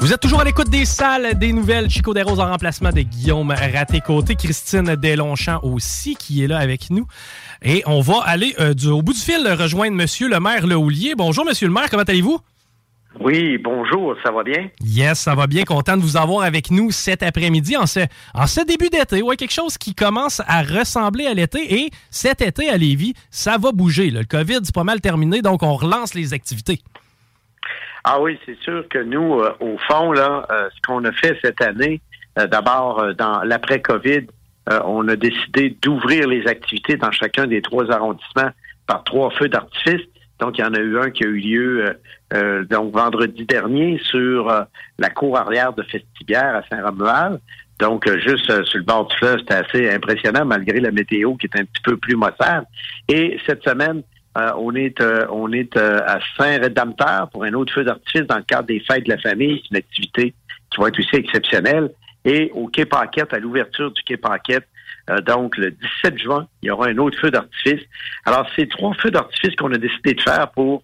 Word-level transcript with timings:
Vous 0.00 0.12
êtes 0.12 0.20
toujours 0.20 0.40
à 0.40 0.44
l'écoute 0.44 0.70
des 0.70 0.84
salles 0.84 1.36
des 1.38 1.52
nouvelles. 1.52 1.90
Chico 1.90 2.14
Desroses 2.14 2.38
en 2.38 2.48
remplacement 2.48 2.90
de 2.92 3.00
Guillaume 3.00 3.50
Raté-Côté. 3.50 4.36
Christine 4.36 4.94
Deslongchamps 4.94 5.60
aussi 5.64 6.14
qui 6.14 6.44
est 6.44 6.46
là 6.46 6.58
avec 6.58 6.90
nous. 6.90 7.06
Et 7.62 7.82
on 7.84 8.00
va 8.00 8.20
aller 8.24 8.54
euh, 8.60 8.74
du- 8.74 8.86
au 8.88 9.02
bout 9.02 9.12
du 9.12 9.18
fil 9.18 9.46
rejoindre 9.58 9.96
Monsieur 9.96 10.28
le 10.28 10.38
maire 10.38 10.66
Lehoulier. 10.68 11.14
Bonjour 11.16 11.44
Monsieur 11.44 11.66
le 11.66 11.72
maire, 11.74 11.90
comment 11.90 12.04
allez-vous? 12.04 12.38
Oui, 13.20 13.58
bonjour, 13.58 14.14
ça 14.24 14.30
va 14.30 14.44
bien? 14.44 14.68
Yes, 14.84 15.18
ça 15.18 15.34
va 15.34 15.48
bien. 15.48 15.64
Content 15.64 15.96
de 15.96 16.02
vous 16.02 16.16
avoir 16.16 16.44
avec 16.44 16.70
nous 16.70 16.92
cet 16.92 17.24
après-midi 17.24 17.76
en 17.76 17.86
ce, 17.86 18.00
en 18.34 18.46
ce 18.46 18.64
début 18.64 18.90
d'été. 18.90 19.20
Ouais, 19.22 19.34
quelque 19.36 19.52
chose 19.52 19.76
qui 19.76 19.94
commence 19.96 20.40
à 20.46 20.62
ressembler 20.62 21.26
à 21.26 21.34
l'été. 21.34 21.82
Et 21.82 21.90
cet 22.10 22.40
été 22.42 22.68
à 22.70 22.76
Lévis, 22.76 23.14
ça 23.30 23.58
va 23.58 23.72
bouger. 23.72 24.10
là. 24.10 24.20
Le 24.20 24.26
COVID, 24.26 24.60
c'est 24.62 24.74
pas 24.74 24.84
mal 24.84 25.00
terminé, 25.00 25.42
donc 25.42 25.64
on 25.64 25.74
relance 25.74 26.14
les 26.14 26.32
activités. 26.34 26.80
Ah 28.04 28.20
oui, 28.20 28.38
c'est 28.46 28.58
sûr 28.60 28.86
que 28.88 28.98
nous, 28.98 29.40
euh, 29.40 29.52
au 29.60 29.76
fond, 29.78 30.12
là, 30.12 30.46
euh, 30.50 30.68
ce 30.74 30.80
qu'on 30.86 31.04
a 31.04 31.12
fait 31.12 31.38
cette 31.42 31.60
année, 31.60 32.00
euh, 32.38 32.46
d'abord, 32.46 33.00
euh, 33.00 33.12
dans 33.12 33.42
l'après-COVID, 33.42 34.26
euh, 34.70 34.80
on 34.84 35.08
a 35.08 35.16
décidé 35.16 35.76
d'ouvrir 35.82 36.28
les 36.28 36.46
activités 36.46 36.96
dans 36.96 37.10
chacun 37.10 37.46
des 37.46 37.62
trois 37.62 37.90
arrondissements 37.90 38.50
par 38.86 39.04
trois 39.04 39.30
feux 39.30 39.48
d'artifice. 39.48 40.06
Donc, 40.38 40.58
il 40.58 40.60
y 40.60 40.64
en 40.64 40.74
a 40.74 40.78
eu 40.78 40.98
un 40.98 41.10
qui 41.10 41.24
a 41.24 41.26
eu 41.26 41.38
lieu 41.38 41.96
euh, 42.32 42.64
donc 42.64 42.94
vendredi 42.94 43.44
dernier 43.44 43.98
sur 44.04 44.66
la 44.98 45.10
cour 45.10 45.36
arrière 45.36 45.72
de 45.72 45.82
Festibière 45.82 46.54
à 46.54 46.62
Saint-Romuald. 46.68 47.40
Donc, 47.80 48.08
juste 48.18 48.64
sur 48.64 48.78
le 48.78 48.84
bord 48.84 49.06
du 49.06 49.16
fleuve, 49.16 49.38
c'était 49.40 49.54
assez 49.54 49.90
impressionnant 49.90 50.44
malgré 50.44 50.78
la 50.80 50.92
météo 50.92 51.34
qui 51.34 51.46
est 51.46 51.58
un 51.58 51.64
petit 51.64 51.82
peu 51.82 51.96
plus 51.96 52.14
maussade. 52.14 52.64
Et 53.08 53.38
cette 53.46 53.64
semaine, 53.64 54.02
euh, 54.36 54.52
on 54.58 54.74
est 54.74 55.00
euh, 55.00 55.26
on 55.30 55.52
est 55.52 55.76
euh, 55.76 56.00
à 56.06 56.18
Saint-Rédempteur 56.36 57.28
pour 57.30 57.44
un 57.44 57.52
autre 57.54 57.72
feu 57.72 57.84
d'artifice 57.84 58.26
dans 58.26 58.36
le 58.36 58.42
cadre 58.42 58.68
des 58.68 58.80
fêtes 58.80 59.04
de 59.04 59.10
la 59.10 59.18
famille. 59.18 59.60
C'est 59.62 59.70
une 59.70 59.76
activité 59.78 60.34
qui 60.70 60.80
va 60.80 60.88
être 60.88 60.98
aussi 60.98 61.16
exceptionnelle. 61.16 61.90
Et 62.24 62.50
au 62.54 62.68
Quai 62.68 62.84
Paquette, 62.84 63.32
à 63.32 63.38
l'ouverture 63.38 63.90
du 63.90 64.02
Quai 64.02 64.16
Paquette, 64.16 64.66
donc 65.24 65.56
le 65.56 65.70
17 65.70 66.18
juin, 66.18 66.46
il 66.60 66.66
y 66.66 66.70
aura 66.70 66.88
un 66.88 66.98
autre 66.98 67.18
feu 67.18 67.30
d'artifice. 67.30 67.80
Alors, 68.26 68.46
c'est 68.54 68.68
trois 68.68 68.92
feux 68.94 69.10
d'artifice 69.10 69.56
qu'on 69.56 69.72
a 69.72 69.78
décidé 69.78 70.12
de 70.12 70.20
faire 70.20 70.50
pour 70.50 70.82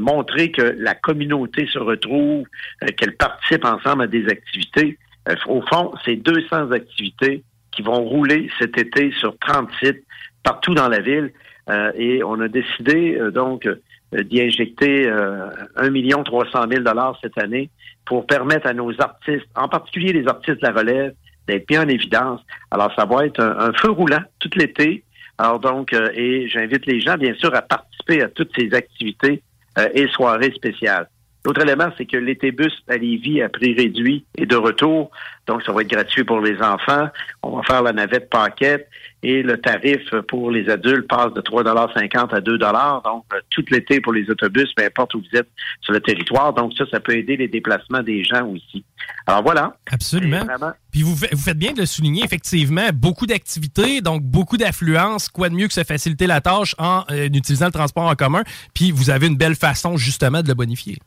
montrer 0.00 0.50
que 0.50 0.74
la 0.78 0.94
communauté 0.94 1.68
se 1.72 1.78
retrouve, 1.78 2.44
qu'elle 2.96 3.14
participe 3.14 3.64
ensemble 3.64 4.02
à 4.02 4.06
des 4.08 4.26
activités. 4.26 4.98
Au 5.46 5.62
fond, 5.70 5.92
c'est 6.04 6.16
200 6.16 6.72
activités 6.72 7.44
qui 7.70 7.82
vont 7.82 8.02
rouler 8.02 8.50
cet 8.58 8.76
été 8.76 9.12
sur 9.12 9.38
30 9.38 9.70
sites 9.80 10.02
partout 10.42 10.74
dans 10.74 10.88
la 10.88 10.98
ville. 10.98 11.32
Euh, 11.72 11.92
et 11.96 12.22
on 12.22 12.40
a 12.40 12.48
décidé 12.48 13.16
euh, 13.16 13.30
donc 13.30 13.66
euh, 13.66 13.76
d'y 14.24 14.42
injecter 14.42 15.08
euh, 15.08 15.48
1 15.76 16.22
300 16.22 16.64
000 16.70 16.82
dollars 16.82 17.18
cette 17.22 17.38
année 17.38 17.70
pour 18.04 18.26
permettre 18.26 18.66
à 18.66 18.74
nos 18.74 18.92
artistes, 19.00 19.46
en 19.54 19.68
particulier 19.68 20.12
les 20.12 20.26
artistes 20.26 20.60
de 20.60 20.66
la 20.66 20.72
relève, 20.72 21.14
d'être 21.48 21.66
bien 21.66 21.84
en 21.84 21.88
évidence. 21.88 22.40
Alors, 22.70 22.92
ça 22.94 23.04
va 23.04 23.24
être 23.24 23.40
un, 23.40 23.68
un 23.68 23.72
feu 23.72 23.90
roulant 23.90 24.22
tout 24.38 24.50
l'été. 24.56 25.04
Alors 25.38 25.60
donc, 25.60 25.92
et 25.92 26.46
j'invite 26.48 26.84
les 26.86 27.00
gens, 27.00 27.16
bien 27.16 27.34
sûr, 27.34 27.54
à 27.54 27.62
participer 27.62 28.22
à 28.22 28.28
toutes 28.28 28.50
ces 28.56 28.74
activités 28.74 29.42
et 29.94 30.06
soirées 30.08 30.52
spéciales. 30.52 31.08
L'autre 31.44 31.62
élément, 31.62 31.90
c'est 31.98 32.06
que 32.06 32.16
l'été 32.16 32.52
bus 32.52 32.72
à 32.88 32.96
Lévis 32.96 33.42
à 33.42 33.48
prix 33.48 33.74
réduit 33.74 34.24
est 34.38 34.46
de 34.46 34.54
retour. 34.56 35.10
Donc, 35.48 35.62
ça 35.64 35.72
va 35.72 35.82
être 35.82 35.90
gratuit 35.90 36.22
pour 36.22 36.40
les 36.40 36.56
enfants. 36.62 37.08
On 37.42 37.56
va 37.56 37.62
faire 37.64 37.82
la 37.82 37.92
navette 37.92 38.30
paquette 38.30 38.88
et 39.24 39.42
le 39.42 39.60
tarif 39.60 40.02
pour 40.28 40.52
les 40.52 40.68
adultes 40.68 41.08
passe 41.08 41.32
de 41.34 41.40
3,50 41.40 42.32
à 42.32 42.40
2 42.40 42.58
Donc, 42.58 43.24
euh, 43.34 43.40
tout 43.50 43.64
l'été 43.72 44.00
pour 44.00 44.12
les 44.12 44.30
autobus, 44.30 44.72
peu 44.76 44.84
importe 44.84 45.14
où 45.16 45.20
vous 45.20 45.36
êtes 45.38 45.48
sur 45.80 45.92
le 45.92 46.00
territoire. 46.00 46.52
Donc, 46.52 46.74
ça, 46.78 46.84
ça 46.90 47.00
peut 47.00 47.16
aider 47.16 47.36
les 47.36 47.48
déplacements 47.48 48.02
des 48.04 48.22
gens 48.22 48.46
aussi. 48.46 48.84
Alors, 49.26 49.42
voilà. 49.42 49.76
Absolument. 49.90 50.44
Vraiment- 50.44 50.72
Puis 50.92 51.02
vous 51.02 51.16
faites 51.16 51.58
bien 51.58 51.72
de 51.72 51.80
le 51.80 51.86
souligner, 51.86 52.22
effectivement, 52.22 52.88
beaucoup 52.94 53.26
d'activités, 53.26 54.00
donc 54.00 54.22
beaucoup 54.22 54.56
d'affluence. 54.56 55.28
Quoi 55.28 55.48
de 55.48 55.54
mieux 55.56 55.66
que 55.66 55.74
se 55.74 55.82
faciliter 55.82 56.28
la 56.28 56.40
tâche 56.40 56.76
en 56.78 57.02
euh, 57.10 57.26
utilisant 57.26 57.66
le 57.66 57.72
transport 57.72 58.04
en 58.04 58.14
commun? 58.14 58.44
Puis 58.74 58.92
vous 58.92 59.10
avez 59.10 59.26
une 59.26 59.36
belle 59.36 59.56
façon, 59.56 59.96
justement, 59.96 60.40
de 60.42 60.48
le 60.48 60.54
bonifier. 60.54 60.98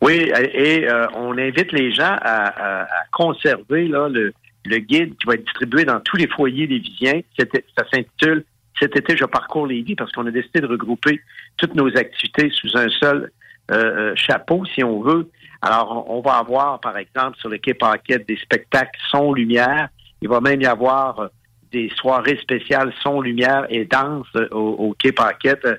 Oui, 0.00 0.30
et 0.54 0.88
euh, 0.88 1.06
on 1.14 1.36
invite 1.38 1.72
les 1.72 1.92
gens 1.92 2.16
à, 2.20 2.82
à- 2.82 2.86
conserver 3.12 3.88
là, 3.88 4.08
le, 4.08 4.32
le 4.64 4.78
guide 4.78 5.16
qui 5.18 5.26
va 5.26 5.34
être 5.34 5.44
distribué 5.44 5.84
dans 5.84 6.00
tous 6.00 6.16
les 6.16 6.28
foyers 6.28 6.66
lévisiens. 6.66 7.20
Ça 7.36 7.84
s'intitule 7.92 8.44
Cet 8.78 8.96
été, 8.96 9.16
je 9.16 9.24
parcours 9.24 9.66
les 9.66 9.82
vies 9.82 9.96
parce 9.96 10.12
qu'on 10.12 10.26
a 10.26 10.30
décidé 10.30 10.60
de 10.60 10.66
regrouper 10.66 11.20
toutes 11.56 11.74
nos 11.74 11.88
activités 11.96 12.50
sous 12.50 12.76
un 12.76 12.88
seul 12.88 13.30
euh, 13.70 13.74
euh, 13.74 14.12
chapeau, 14.14 14.64
si 14.66 14.84
on 14.84 15.00
veut. 15.00 15.28
Alors, 15.62 16.08
on, 16.08 16.18
on 16.18 16.20
va 16.20 16.34
avoir, 16.36 16.78
par 16.80 16.96
exemple, 16.96 17.36
sur 17.38 17.48
le 17.48 17.58
Quai 17.58 17.74
Paquette, 17.74 18.26
des 18.28 18.36
spectacles 18.36 18.98
son, 19.10 19.32
lumière. 19.32 19.88
Il 20.22 20.28
va 20.28 20.40
même 20.40 20.60
y 20.62 20.66
avoir 20.66 21.18
euh, 21.18 21.28
des 21.72 21.88
soirées 21.96 22.36
spéciales 22.42 22.92
son, 23.02 23.20
lumière 23.20 23.66
et 23.70 23.84
danse 23.84 24.26
euh, 24.36 24.48
au, 24.50 24.88
au 24.88 24.94
Quai 24.98 25.12
Paquette 25.12 25.64
euh, 25.64 25.76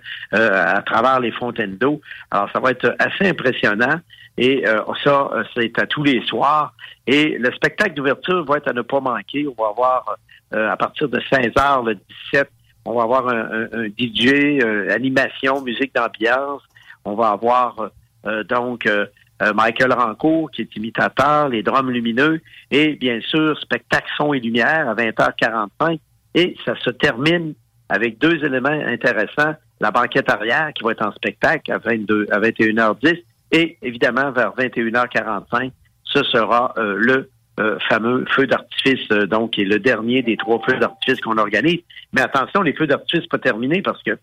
à 0.76 0.82
travers 0.82 1.20
les 1.20 1.32
fontaines 1.32 1.78
d'eau. 1.78 2.02
Alors, 2.32 2.50
ça 2.52 2.60
va 2.60 2.72
être 2.72 2.96
assez 3.00 3.28
impressionnant. 3.30 4.00
Et 4.38 4.66
euh, 4.68 4.82
ça, 5.04 5.30
euh, 5.34 5.44
c'est 5.56 5.78
à 5.80 5.86
tous 5.86 6.04
les 6.04 6.22
soirs. 6.26 6.74
Et 7.08 7.38
le 7.38 7.52
spectacle 7.54 7.94
d'ouverture 7.94 8.46
va 8.46 8.58
être 8.58 8.70
à 8.70 8.74
ne 8.74 8.82
pas 8.84 9.00
manquer. 9.02 9.46
On 9.48 9.62
va 9.62 9.70
avoir, 9.70 10.16
euh, 10.54 10.70
à 10.70 10.78
partir 10.78 11.10
de 11.10 11.20
16 11.30 11.52
heures 11.60 11.84
le 11.84 11.96
17, 12.32 12.50
on 12.86 12.94
va 12.94 13.04
avoir 13.04 13.28
un, 13.28 13.40
un- 13.52 13.70
un 13.74 13.88
DJ, 13.88 14.62
euh, 14.64 14.90
animation, 14.94 15.62
musique 15.62 15.94
d'ambiance. 15.94 16.62
On 17.04 17.16
va 17.16 17.30
avoir 17.32 17.90
euh, 18.26 18.44
donc 18.44 18.86
euh, 19.42 19.54
Michael 19.54 19.94
Rancourt, 19.94 20.52
qui 20.52 20.64
est 20.64 20.76
imitateur, 20.76 21.48
les 21.48 21.64
drums 21.64 21.90
lumineux, 21.90 22.42
et 22.72 22.96
bien 22.96 23.22
sûr, 23.22 23.58
spectacle 23.60 24.10
son 24.18 24.34
et 24.34 24.40
lumière 24.40 24.90
à 24.90 24.96
20h45. 24.96 26.00
Et 26.36 26.56
ça 26.66 26.76
se 26.76 26.90
termine 26.90 27.54
avec 27.88 28.20
deux 28.20 28.44
éléments 28.44 28.70
intéressants. 28.70 29.56
La 29.80 29.92
banquette 29.92 30.30
arrière 30.30 30.72
qui 30.76 30.84
va 30.84 30.92
être 30.92 31.06
en 31.06 31.14
spectacle 31.14 31.72
à, 31.72 31.78
22, 31.78 32.28
à 32.32 32.40
21h10 32.40 33.24
et 33.52 33.78
évidemment 33.82 34.32
vers 34.32 34.54
21h45, 34.56 35.72
ce 36.04 36.24
sera 36.24 36.74
euh, 36.78 36.96
le 36.98 37.30
euh, 37.60 37.80
fameux 37.88 38.26
feu 38.36 38.46
d'artifice, 38.46 39.08
donc 39.08 39.52
qui 39.52 39.62
est 39.62 39.66
le 39.66 39.80
dernier 39.80 40.22
des 40.22 40.38
trois 40.38 40.62
feux 40.66 40.78
d'artifice 40.78 41.22
qu'on 41.22 41.38
organise. 41.38 41.80
Mais 42.12 42.22
attention, 42.22 42.62
les 42.62 42.74
feux 42.74 42.88
d'artifice 42.88 43.28
pas 43.28 43.38
terminés 43.38 43.82
parce 43.82 44.04
que 44.04 44.18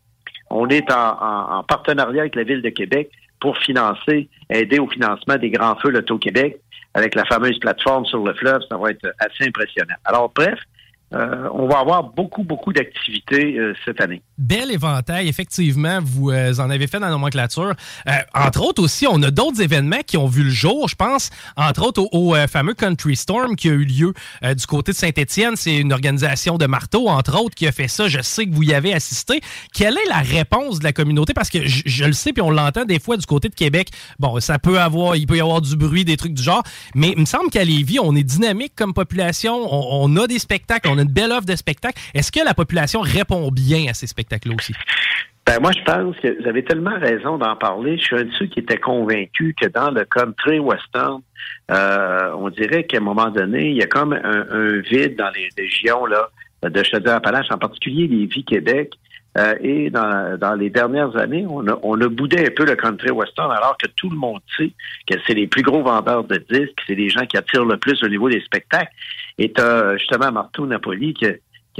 on 0.48 0.68
est 0.68 0.92
en 0.92 1.64
partenariat 1.64 2.20
avec 2.20 2.36
la 2.36 2.44
Ville 2.44 2.62
de 2.62 2.68
Québec 2.68 3.10
pour 3.46 3.58
financer, 3.58 4.28
aider 4.50 4.80
au 4.80 4.88
financement 4.88 5.36
des 5.36 5.50
grands 5.50 5.76
feux 5.76 5.90
Loto-Québec 5.90 6.56
avec 6.94 7.14
la 7.14 7.24
fameuse 7.26 7.56
plateforme 7.60 8.04
sur 8.04 8.24
le 8.24 8.34
fleuve. 8.34 8.60
Ça 8.68 8.76
va 8.76 8.90
être 8.90 9.06
assez 9.20 9.46
impressionnant. 9.46 9.94
Alors, 10.04 10.32
bref, 10.34 10.58
euh, 11.12 11.48
on 11.52 11.68
va 11.68 11.78
avoir 11.78 12.02
beaucoup, 12.02 12.42
beaucoup 12.42 12.72
d'activités 12.72 13.56
euh, 13.58 13.74
cette 13.84 14.00
année. 14.00 14.22
Bel 14.38 14.72
éventail, 14.72 15.28
effectivement. 15.28 16.00
Vous 16.02 16.30
euh, 16.30 16.54
en 16.58 16.68
avez 16.68 16.88
fait 16.88 16.98
dans 16.98 17.06
la 17.06 17.12
nomenclature. 17.12 17.74
entre 18.34 18.62
autres 18.62 18.82
aussi, 18.82 19.06
on 19.08 19.22
a 19.22 19.30
d'autres 19.30 19.60
événements 19.60 20.02
qui 20.04 20.16
ont 20.16 20.26
vu 20.26 20.42
le 20.42 20.50
jour. 20.50 20.88
Je 20.88 20.96
pense, 20.96 21.30
entre 21.56 21.86
autres, 21.86 22.08
au, 22.12 22.34
fameux 22.48 22.74
Country 22.74 23.14
Storm 23.14 23.54
qui 23.54 23.68
a 23.68 23.72
eu 23.72 23.84
lieu 23.84 24.14
du 24.42 24.66
côté 24.66 24.92
de 24.92 24.96
Saint-Étienne. 24.96 25.54
C'est 25.56 25.76
une 25.76 25.92
organisation 25.92 26.58
de 26.58 26.66
marteau, 26.66 27.08
entre 27.08 27.40
autres, 27.40 27.54
qui 27.54 27.66
a 27.66 27.72
fait 27.72 27.88
ça. 27.88 28.08
Je 28.08 28.20
sais 28.20 28.46
que 28.46 28.52
vous 28.52 28.64
y 28.64 28.74
avez 28.74 28.92
assisté. 28.92 29.40
Quelle 29.72 29.94
est 29.94 30.08
la 30.08 30.18
réponse 30.18 30.80
de 30.80 30.84
la 30.84 30.92
communauté? 30.92 31.34
Parce 31.34 31.50
que 31.50 31.66
je, 31.66 32.04
le 32.04 32.12
sais, 32.12 32.32
puis 32.32 32.42
on 32.42 32.50
l'entend 32.50 32.84
des 32.84 32.98
fois 32.98 33.16
du 33.16 33.26
côté 33.26 33.48
de 33.48 33.54
Québec. 33.54 33.90
Bon, 34.18 34.40
ça 34.40 34.58
peut 34.58 34.80
avoir, 34.80 35.16
il 35.16 35.26
peut 35.26 35.36
y 35.36 35.40
avoir 35.40 35.60
du 35.60 35.76
bruit, 35.76 36.04
des 36.04 36.16
trucs 36.16 36.34
du 36.34 36.42
genre. 36.42 36.62
Mais 36.94 37.12
il 37.16 37.20
me 37.20 37.26
semble 37.26 37.50
qu'à 37.50 37.64
Lévis, 37.64 37.98
on 38.00 38.14
est 38.16 38.24
dynamique 38.24 38.72
comme 38.74 38.92
population. 38.92 39.54
On, 39.72 40.16
a 40.16 40.26
des 40.26 40.38
spectacles, 40.38 40.88
a 40.98 41.02
une 41.02 41.12
belle 41.12 41.32
offre 41.32 41.46
de 41.46 41.56
spectacles. 41.56 42.00
Est-ce 42.14 42.32
que 42.32 42.44
la 42.44 42.54
population 42.54 43.00
répond 43.00 43.50
bien 43.50 43.88
à 43.88 43.94
ces 43.94 44.06
spectacles-là 44.06 44.54
aussi? 44.58 44.74
Ben 45.46 45.60
moi, 45.60 45.70
je 45.70 45.82
pense 45.84 46.16
que 46.16 46.42
vous 46.42 46.48
avez 46.48 46.64
tellement 46.64 46.98
raison 46.98 47.38
d'en 47.38 47.54
parler. 47.54 47.98
Je 47.98 48.02
suis 48.02 48.16
un 48.16 48.24
de 48.24 48.32
ceux 48.36 48.46
qui 48.46 48.58
était 48.58 48.78
convaincu 48.78 49.54
que 49.60 49.68
dans 49.68 49.92
le 49.92 50.04
country 50.04 50.58
western, 50.58 51.20
euh, 51.70 52.32
on 52.36 52.50
dirait 52.50 52.84
qu'à 52.84 52.96
un 52.96 53.00
moment 53.00 53.30
donné, 53.30 53.70
il 53.70 53.76
y 53.76 53.82
a 53.82 53.86
comme 53.86 54.12
un, 54.12 54.80
vide 54.80 55.14
dans 55.16 55.30
les 55.30 55.48
régions 55.56 56.04
là, 56.06 56.30
de 56.64 56.82
Chaudière-Appalaches, 56.82 57.50
en 57.50 57.58
particulier 57.58 58.08
les 58.08 58.26
vies 58.26 58.44
Québec. 58.44 58.94
Euh, 59.38 59.54
et 59.60 59.90
dans, 59.90 60.56
les 60.58 60.70
dernières 60.70 61.14
années, 61.16 61.44
on 61.48 61.66
a, 61.68 61.78
on 61.82 62.00
a 62.00 62.08
boudé 62.08 62.38
un 62.38 62.50
peu 62.50 62.64
le 62.64 62.74
country 62.74 63.10
western, 63.10 63.52
alors 63.52 63.76
que 63.76 63.86
tout 63.94 64.08
le 64.08 64.16
monde 64.16 64.40
sait 64.56 64.72
que 65.06 65.16
c'est 65.26 65.34
les 65.34 65.46
plus 65.46 65.62
gros 65.62 65.82
vendeurs 65.82 66.24
de 66.24 66.42
disques, 66.50 66.78
c'est 66.86 66.94
les 66.94 67.10
gens 67.10 67.26
qui 67.26 67.36
attirent 67.36 67.66
le 67.66 67.76
plus 67.76 68.02
au 68.02 68.08
niveau 68.08 68.30
des 68.30 68.40
spectacles. 68.40 68.90
Et 69.38 69.52
tu 69.52 69.62
justement 69.98 70.32
Marteau 70.32 70.66
Napoli 70.66 71.14
qui, 71.14 71.26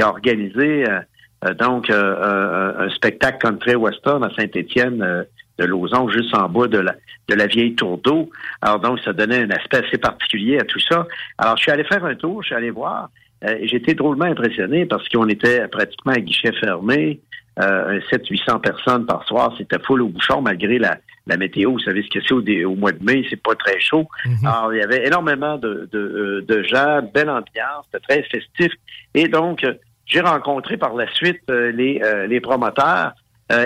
a 0.03 0.09
organisé 0.09 0.89
euh, 0.89 1.01
euh, 1.47 1.55
donc 1.55 1.89
euh, 1.89 2.87
un 2.87 2.91
spectacle 2.91 3.39
country 3.39 3.75
western 3.75 4.23
à 4.25 4.31
Saint-Étienne 4.31 5.25
de 5.59 5.65
Lauson, 5.65 6.09
juste 6.11 6.35
en 6.35 6.51
bas 6.51 6.67
de 6.67 6.79
la, 6.79 6.95
de 7.29 7.35
la 7.35 7.47
vieille 7.47 7.75
tour 7.75 7.99
d'eau. 7.99 8.31
Alors 8.61 8.79
donc, 8.79 9.01
ça 9.01 9.15
donnait 9.15 9.43
un 9.43 9.51
aspect 9.51 9.87
assez 9.87 9.97
particulier 9.97 10.59
à 10.59 10.65
tout 10.65 10.81
ça. 10.81 11.07
Alors, 11.39 11.57
je 11.57 11.63
suis 11.63 11.73
allé 11.73 11.85
faire 11.85 12.05
un 12.05 12.15
tour, 12.15 12.43
je 12.43 12.49
suis 12.49 12.55
allé 12.55 12.71
voir. 12.71 13.09
et 13.43 13.67
j'étais 13.67 13.95
drôlement 13.95 14.27
impressionné 14.27 14.85
parce 14.85 15.09
qu'on 15.09 15.29
était 15.29 15.67
pratiquement 15.69 16.13
à 16.13 16.21
guichet 16.21 16.53
fermé. 16.53 17.21
Euh, 17.59 18.01
700-800 18.13 18.61
personnes 18.61 19.07
par 19.07 19.25
soir, 19.27 19.55
c'était 19.57 19.79
full 19.79 20.03
au 20.03 20.09
bouchon 20.09 20.43
malgré 20.43 20.79
la, 20.79 20.99
la 21.27 21.37
météo. 21.37 21.73
Vous 21.73 21.81
savez 21.81 22.03
ce 22.03 22.09
que 22.09 22.25
c'est 22.25 22.33
au, 22.33 22.71
au, 22.71 22.75
mois 22.75 22.93
de 22.93 23.03
mai, 23.05 23.25
c'est 23.29 23.41
pas 23.43 23.55
très 23.55 23.79
chaud. 23.81 24.07
Mhm. 24.25 24.47
Alors, 24.47 24.75
il 24.75 24.79
y 24.79 24.83
avait 24.83 25.07
énormément 25.07 25.59
de, 25.59 25.89
de, 25.93 25.99
euh, 25.99 26.45
de 26.47 26.63
gens, 26.63 27.03
belle 27.13 27.31
ambiance, 27.31 27.85
c'était 27.93 28.07
très 28.07 28.23
festif. 28.23 28.73
Et 29.15 29.29
donc, 29.29 29.65
euh, 29.65 29.75
j'ai 30.07 30.21
rencontré 30.21 30.77
par 30.77 30.95
la 30.95 31.13
suite 31.13 31.43
euh, 31.51 31.73
les, 31.73 32.01
les 32.29 32.41
promoteurs 32.41 33.13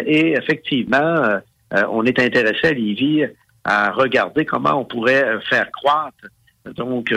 et 0.07 0.33
effectivement, 0.33 1.41
on 1.73 2.05
est 2.05 2.19
intéressé 2.19 2.67
à 2.67 2.73
Lévis 2.73 3.25
à 3.65 3.91
regarder 3.93 4.45
comment 4.45 4.75
on 4.75 4.85
pourrait 4.85 5.39
faire 5.49 5.71
croître 5.71 6.27
donc 6.77 7.15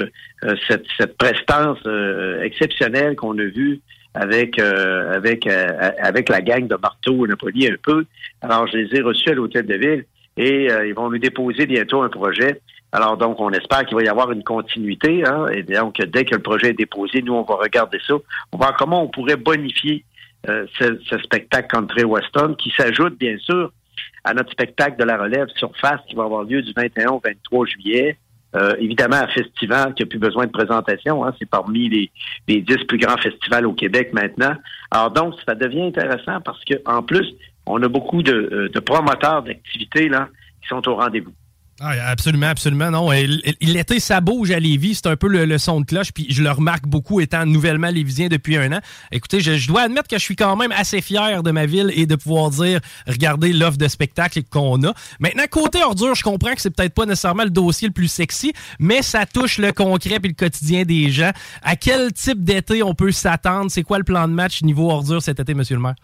cette, 0.70 0.86
cette 0.98 1.18
prestance 1.18 1.80
exceptionnelle 2.42 3.18
qu'on 3.18 3.38
a 3.38 3.44
vue 3.44 3.82
avec 4.14 4.60
avec 4.60 5.46
avec 5.46 6.30
la 6.30 6.40
gang 6.40 6.66
de 6.66 6.78
Marteau 6.82 7.28
Napoli 7.28 7.68
un 7.68 7.76
peu. 7.84 8.06
Alors 8.42 8.66
je 8.68 8.78
les 8.78 8.98
ai 8.98 9.02
reçus 9.02 9.32
à 9.32 9.34
l'hôtel 9.34 9.66
de 9.66 9.76
ville 9.76 10.06
et 10.38 10.72
euh, 10.72 10.88
ils 10.88 10.94
vont 10.94 11.10
nous 11.10 11.20
déposer 11.20 11.66
bientôt 11.66 12.02
un 12.02 12.10
projet. 12.10 12.62
Alors 12.92 13.18
donc, 13.18 13.40
on 13.40 13.52
espère 13.52 13.86
qu'il 13.86 13.96
va 13.96 14.04
y 14.04 14.08
avoir 14.08 14.32
une 14.32 14.44
continuité. 14.44 15.26
Hein, 15.26 15.48
et 15.52 15.64
donc, 15.64 16.00
dès 16.02 16.26
que 16.26 16.36
le 16.36 16.42
projet 16.42 16.70
est 16.70 16.74
déposé, 16.74 17.22
nous, 17.22 17.34
on 17.34 17.44
va 17.44 17.56
regarder 17.56 18.00
ça. 18.06 18.16
On 18.52 18.58
va 18.58 18.68
voir 18.68 18.78
comment 18.78 19.04
on 19.04 19.08
pourrait 19.08 19.36
bonifier 19.36 20.06
euh, 20.50 20.66
ce, 20.78 21.00
ce, 21.10 21.18
spectacle 21.20 21.68
country 21.68 22.04
western 22.04 22.56
qui 22.56 22.72
s'ajoute, 22.78 23.18
bien 23.18 23.38
sûr, 23.38 23.72
à 24.24 24.34
notre 24.34 24.52
spectacle 24.52 25.00
de 25.00 25.06
la 25.06 25.18
relève 25.18 25.48
surface 25.56 26.02
qui 26.08 26.16
va 26.16 26.24
avoir 26.24 26.44
lieu 26.44 26.62
du 26.62 26.74
21 26.76 27.12
au 27.12 27.22
23 27.24 27.66
juillet. 27.66 28.18
Euh, 28.56 28.76
évidemment, 28.78 29.16
un 29.16 29.28
festival 29.28 29.96
qui 29.96 30.04
a 30.04 30.06
plus 30.06 30.20
besoin 30.20 30.46
de 30.46 30.52
présentation. 30.52 31.26
Hein, 31.26 31.34
c'est 31.40 31.50
parmi 31.50 31.90
les, 31.90 32.12
les 32.48 32.62
10 32.62 32.86
plus 32.88 33.00
grands 33.00 33.18
festivals 33.18 33.66
au 33.66 33.74
Québec 33.74 34.12
maintenant. 34.14 34.54
Alors 34.92 35.10
donc, 35.12 35.34
ça 35.48 35.56
devient 35.56 35.84
intéressant 35.84 36.40
parce 36.42 36.64
que 36.66 36.76
en 36.86 37.02
plus, 37.02 37.26
on 37.66 37.82
a 37.82 37.88
beaucoup 37.88 38.24
de, 38.24 38.70
euh, 38.76 38.82
promoteurs 38.82 39.44
d'activités 39.44 40.10
qui 40.10 40.68
sont 40.68 40.88
au 40.88 40.96
rendez-vous. 40.96 41.34
Ah, 41.82 41.94
absolument, 42.12 42.48
absolument. 42.48 42.92
Non, 42.92 43.10
l'été, 43.60 44.00
ça 44.00 44.22
bouge 44.22 44.52
à 44.52 44.60
Lévis. 44.60 44.96
C'est 44.96 45.08
un 45.08 45.16
peu 45.16 45.28
le, 45.28 45.58
son 45.58 45.82
de 45.82 45.86
cloche. 45.86 46.12
Puis 46.14 46.28
je 46.30 46.44
le 46.44 46.52
remarque 46.52 46.86
beaucoup 46.86 47.20
étant 47.20 47.46
nouvellement 47.48 47.90
lévisien 47.90 48.28
depuis 48.28 48.58
un 48.58 48.72
an. 48.74 48.80
Écoutez, 49.12 49.40
je, 49.40 49.68
dois 49.68 49.82
admettre 49.82 50.08
que 50.08 50.18
je 50.18 50.22
suis 50.22 50.36
quand 50.36 50.56
même 50.56 50.72
assez 50.72 51.02
fier 51.02 51.42
de 51.42 51.52
ma 51.52 51.66
ville 51.66 51.92
et 51.96 52.06
de 52.06 52.16
pouvoir 52.16 52.52
dire, 52.52 52.80
regardez 53.08 53.52
l'offre 53.54 53.78
de 53.78 53.88
spectacle 53.88 54.44
qu'on 54.50 54.82
a. 54.84 54.94
Maintenant, 55.20 55.44
côté 55.50 55.84
ordure, 55.84 56.14
je 56.14 56.24
comprends 56.24 56.54
que 56.54 56.62
c'est 56.62 56.74
peut-être 56.74 56.94
pas 56.94 57.08
nécessairement 57.08 57.44
le 57.44 57.50
dossier 57.50 57.88
le 57.88 57.94
plus 57.94 58.08
sexy, 58.08 58.54
mais 58.80 59.02
ça 59.02 59.26
touche 59.26 59.58
le 59.58 59.72
concret 59.74 60.20
et 60.24 60.28
le 60.28 60.36
quotidien 60.36 60.84
des 60.84 61.10
gens. 61.10 61.32
À 61.64 61.76
quel 61.76 62.14
type 62.14 62.44
d'été 62.44 62.84
on 62.84 62.94
peut 62.94 63.12
s'attendre? 63.12 63.72
C'est 63.72 63.84
quoi 63.84 63.98
le 63.98 64.04
plan 64.04 64.28
de 64.28 64.34
match 64.34 64.62
niveau 64.62 64.92
ordure 64.92 65.24
cet 65.24 65.40
été, 65.40 65.56
monsieur 65.56 65.76
le 65.76 65.82
maire? 65.82 65.96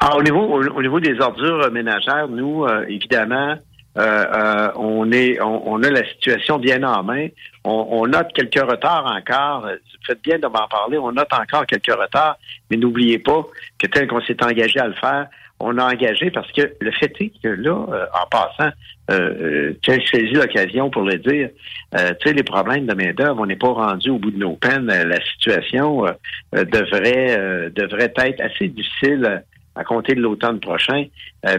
Alors, 0.00 0.18
au 0.18 0.22
niveau, 0.22 0.40
au, 0.40 0.82
niveau 0.82 1.00
des 1.00 1.20
ordures 1.20 1.70
ménagères, 1.70 2.28
nous, 2.28 2.64
euh, 2.64 2.84
évidemment, 2.88 3.56
euh, 3.98 4.24
euh, 4.32 4.70
on 4.76 5.10
est, 5.10 5.40
on, 5.40 5.82
a 5.82 5.90
la 5.90 6.04
situation 6.04 6.58
bien 6.58 6.82
en 6.84 7.02
main. 7.02 7.28
On, 7.64 8.06
note 8.06 8.28
quelques 8.32 8.60
retards 8.60 9.06
encore. 9.06 9.62
Vous 9.62 10.06
faites 10.06 10.22
bien 10.22 10.38
de 10.38 10.46
m'en 10.46 10.68
parler. 10.68 10.98
On 10.98 11.10
note 11.12 11.32
encore 11.32 11.66
quelques 11.66 11.92
retards, 11.92 12.38
mais 12.70 12.76
n'oubliez 12.76 13.18
pas 13.18 13.44
que 13.78 13.86
tel 13.88 14.06
qu'on 14.06 14.20
s'est 14.20 14.42
engagé 14.42 14.78
à 14.78 14.86
le 14.86 14.94
faire, 14.94 15.26
on 15.60 15.76
a 15.78 15.92
engagé 15.92 16.30
parce 16.30 16.50
que 16.52 16.72
le 16.80 16.92
fait 16.92 17.12
est 17.20 17.32
que 17.42 17.48
là, 17.48 17.74
en 17.74 18.26
passant, 18.30 18.70
euh, 19.10 19.72
tu 19.82 19.90
as 19.90 20.06
saisi 20.06 20.32
l'occasion 20.32 20.88
pour 20.88 21.02
le 21.02 21.16
dire, 21.16 21.50
tu 21.92 22.28
sais, 22.28 22.32
les 22.32 22.44
problèmes 22.44 22.86
de 22.86 22.94
main-d'œuvre, 22.94 23.40
on 23.40 23.46
n'est 23.46 23.56
pas 23.56 23.72
rendu 23.72 24.10
au 24.10 24.18
bout 24.18 24.30
de 24.30 24.38
nos 24.38 24.54
peines. 24.54 24.86
La 24.86 25.20
situation 25.32 26.04
devrait 26.52 27.70
devrait 27.74 28.12
être 28.16 28.40
assez 28.40 28.68
difficile 28.68 29.42
à 29.78 29.84
compter 29.84 30.14
de 30.14 30.20
l'automne 30.20 30.60
prochain, 30.60 31.06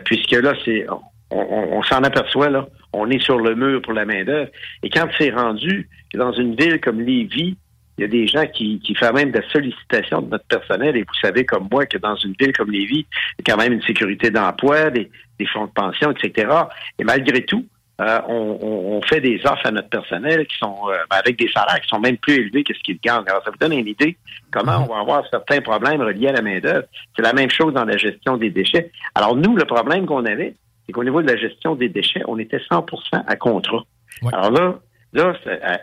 puisque 0.03 0.33
là, 0.33 0.53
c'est 0.65 0.85
on, 1.31 1.83
s'en 1.83 2.03
aperçoit, 2.03 2.49
là. 2.49 2.67
On 2.93 3.09
est 3.09 3.23
sur 3.23 3.39
le 3.39 3.55
mur 3.55 3.81
pour 3.81 3.93
la 3.93 4.05
main-d'œuvre. 4.05 4.49
Et 4.81 4.89
quand 4.89 5.07
c'est 5.17 5.29
rendu 5.29 5.87
dans 6.13 6.31
une 6.31 6.55
ville 6.55 6.79
comme 6.81 7.01
Lévis, 7.01 7.55
il 7.97 8.01
y 8.01 8.05
a 8.05 8.07
des 8.07 8.27
gens 8.27 8.45
qui, 8.47 8.79
qui 8.79 8.95
font 8.95 9.11
même 9.13 9.31
de 9.31 9.39
la 9.39 9.49
sollicitation 9.49 10.21
de 10.21 10.29
notre 10.29 10.45
personnel, 10.45 10.95
et 10.95 11.01
vous 11.01 11.19
savez 11.21 11.45
comme 11.45 11.67
moi 11.71 11.85
que 11.85 11.97
dans 11.97 12.15
une 12.15 12.33
ville 12.39 12.53
comme 12.53 12.71
Lévis, 12.71 13.05
il 13.37 13.47
y 13.47 13.51
a 13.51 13.53
quand 13.53 13.61
même 13.61 13.73
une 13.73 13.81
sécurité 13.81 14.31
d'emploi, 14.31 14.89
des, 14.89 15.09
fonds 15.53 15.65
de 15.65 15.71
pension, 15.71 16.11
etc. 16.11 16.49
Et 16.97 17.03
malgré 17.03 17.43
tout, 17.43 17.65
euh, 17.99 18.21
on, 18.27 19.01
fait 19.01 19.21
des 19.21 19.41
offres 19.45 19.65
à 19.65 19.71
notre 19.71 19.89
personnel 19.89 20.45
qui 20.47 20.57
sont 20.57 20.75
euh, 20.87 20.97
ben, 21.09 21.17
avec 21.17 21.37
des 21.37 21.49
salaires 21.51 21.81
qui 21.81 21.87
sont 21.89 21.99
même 21.99 22.17
plus 22.17 22.35
élevés 22.35 22.63
que 22.63 22.73
ce 22.73 22.79
qu'ils 22.79 22.99
gagnent. 22.99 23.23
Alors, 23.27 23.43
ça 23.43 23.51
vous 23.51 23.57
donne 23.57 23.77
une 23.77 23.87
idée 23.87 24.17
comment 24.51 24.85
on 24.89 24.93
va 24.93 25.01
avoir 25.01 25.23
certains 25.29 25.61
problèmes 25.61 26.01
reliés 26.01 26.27
à 26.27 26.33
la 26.33 26.41
main-d'œuvre. 26.41 26.85
C'est 27.15 27.21
la 27.21 27.33
même 27.33 27.49
chose 27.49 27.73
dans 27.73 27.85
la 27.85 27.97
gestion 27.97 28.37
des 28.37 28.49
déchets. 28.49 28.91
Alors, 29.15 29.35
nous, 29.35 29.55
le 29.55 29.65
problème 29.65 30.05
qu'on 30.05 30.25
avait, 30.25 30.55
c'est 30.85 30.93
qu'au 30.93 31.03
niveau 31.03 31.21
de 31.21 31.27
la 31.27 31.37
gestion 31.37 31.75
des 31.75 31.89
déchets, 31.89 32.21
on 32.27 32.37
était 32.39 32.61
100% 32.71 33.23
à 33.27 33.35
contrat. 33.35 33.83
Alors 34.33 34.51
là, 34.51 34.79
là, 35.13 35.33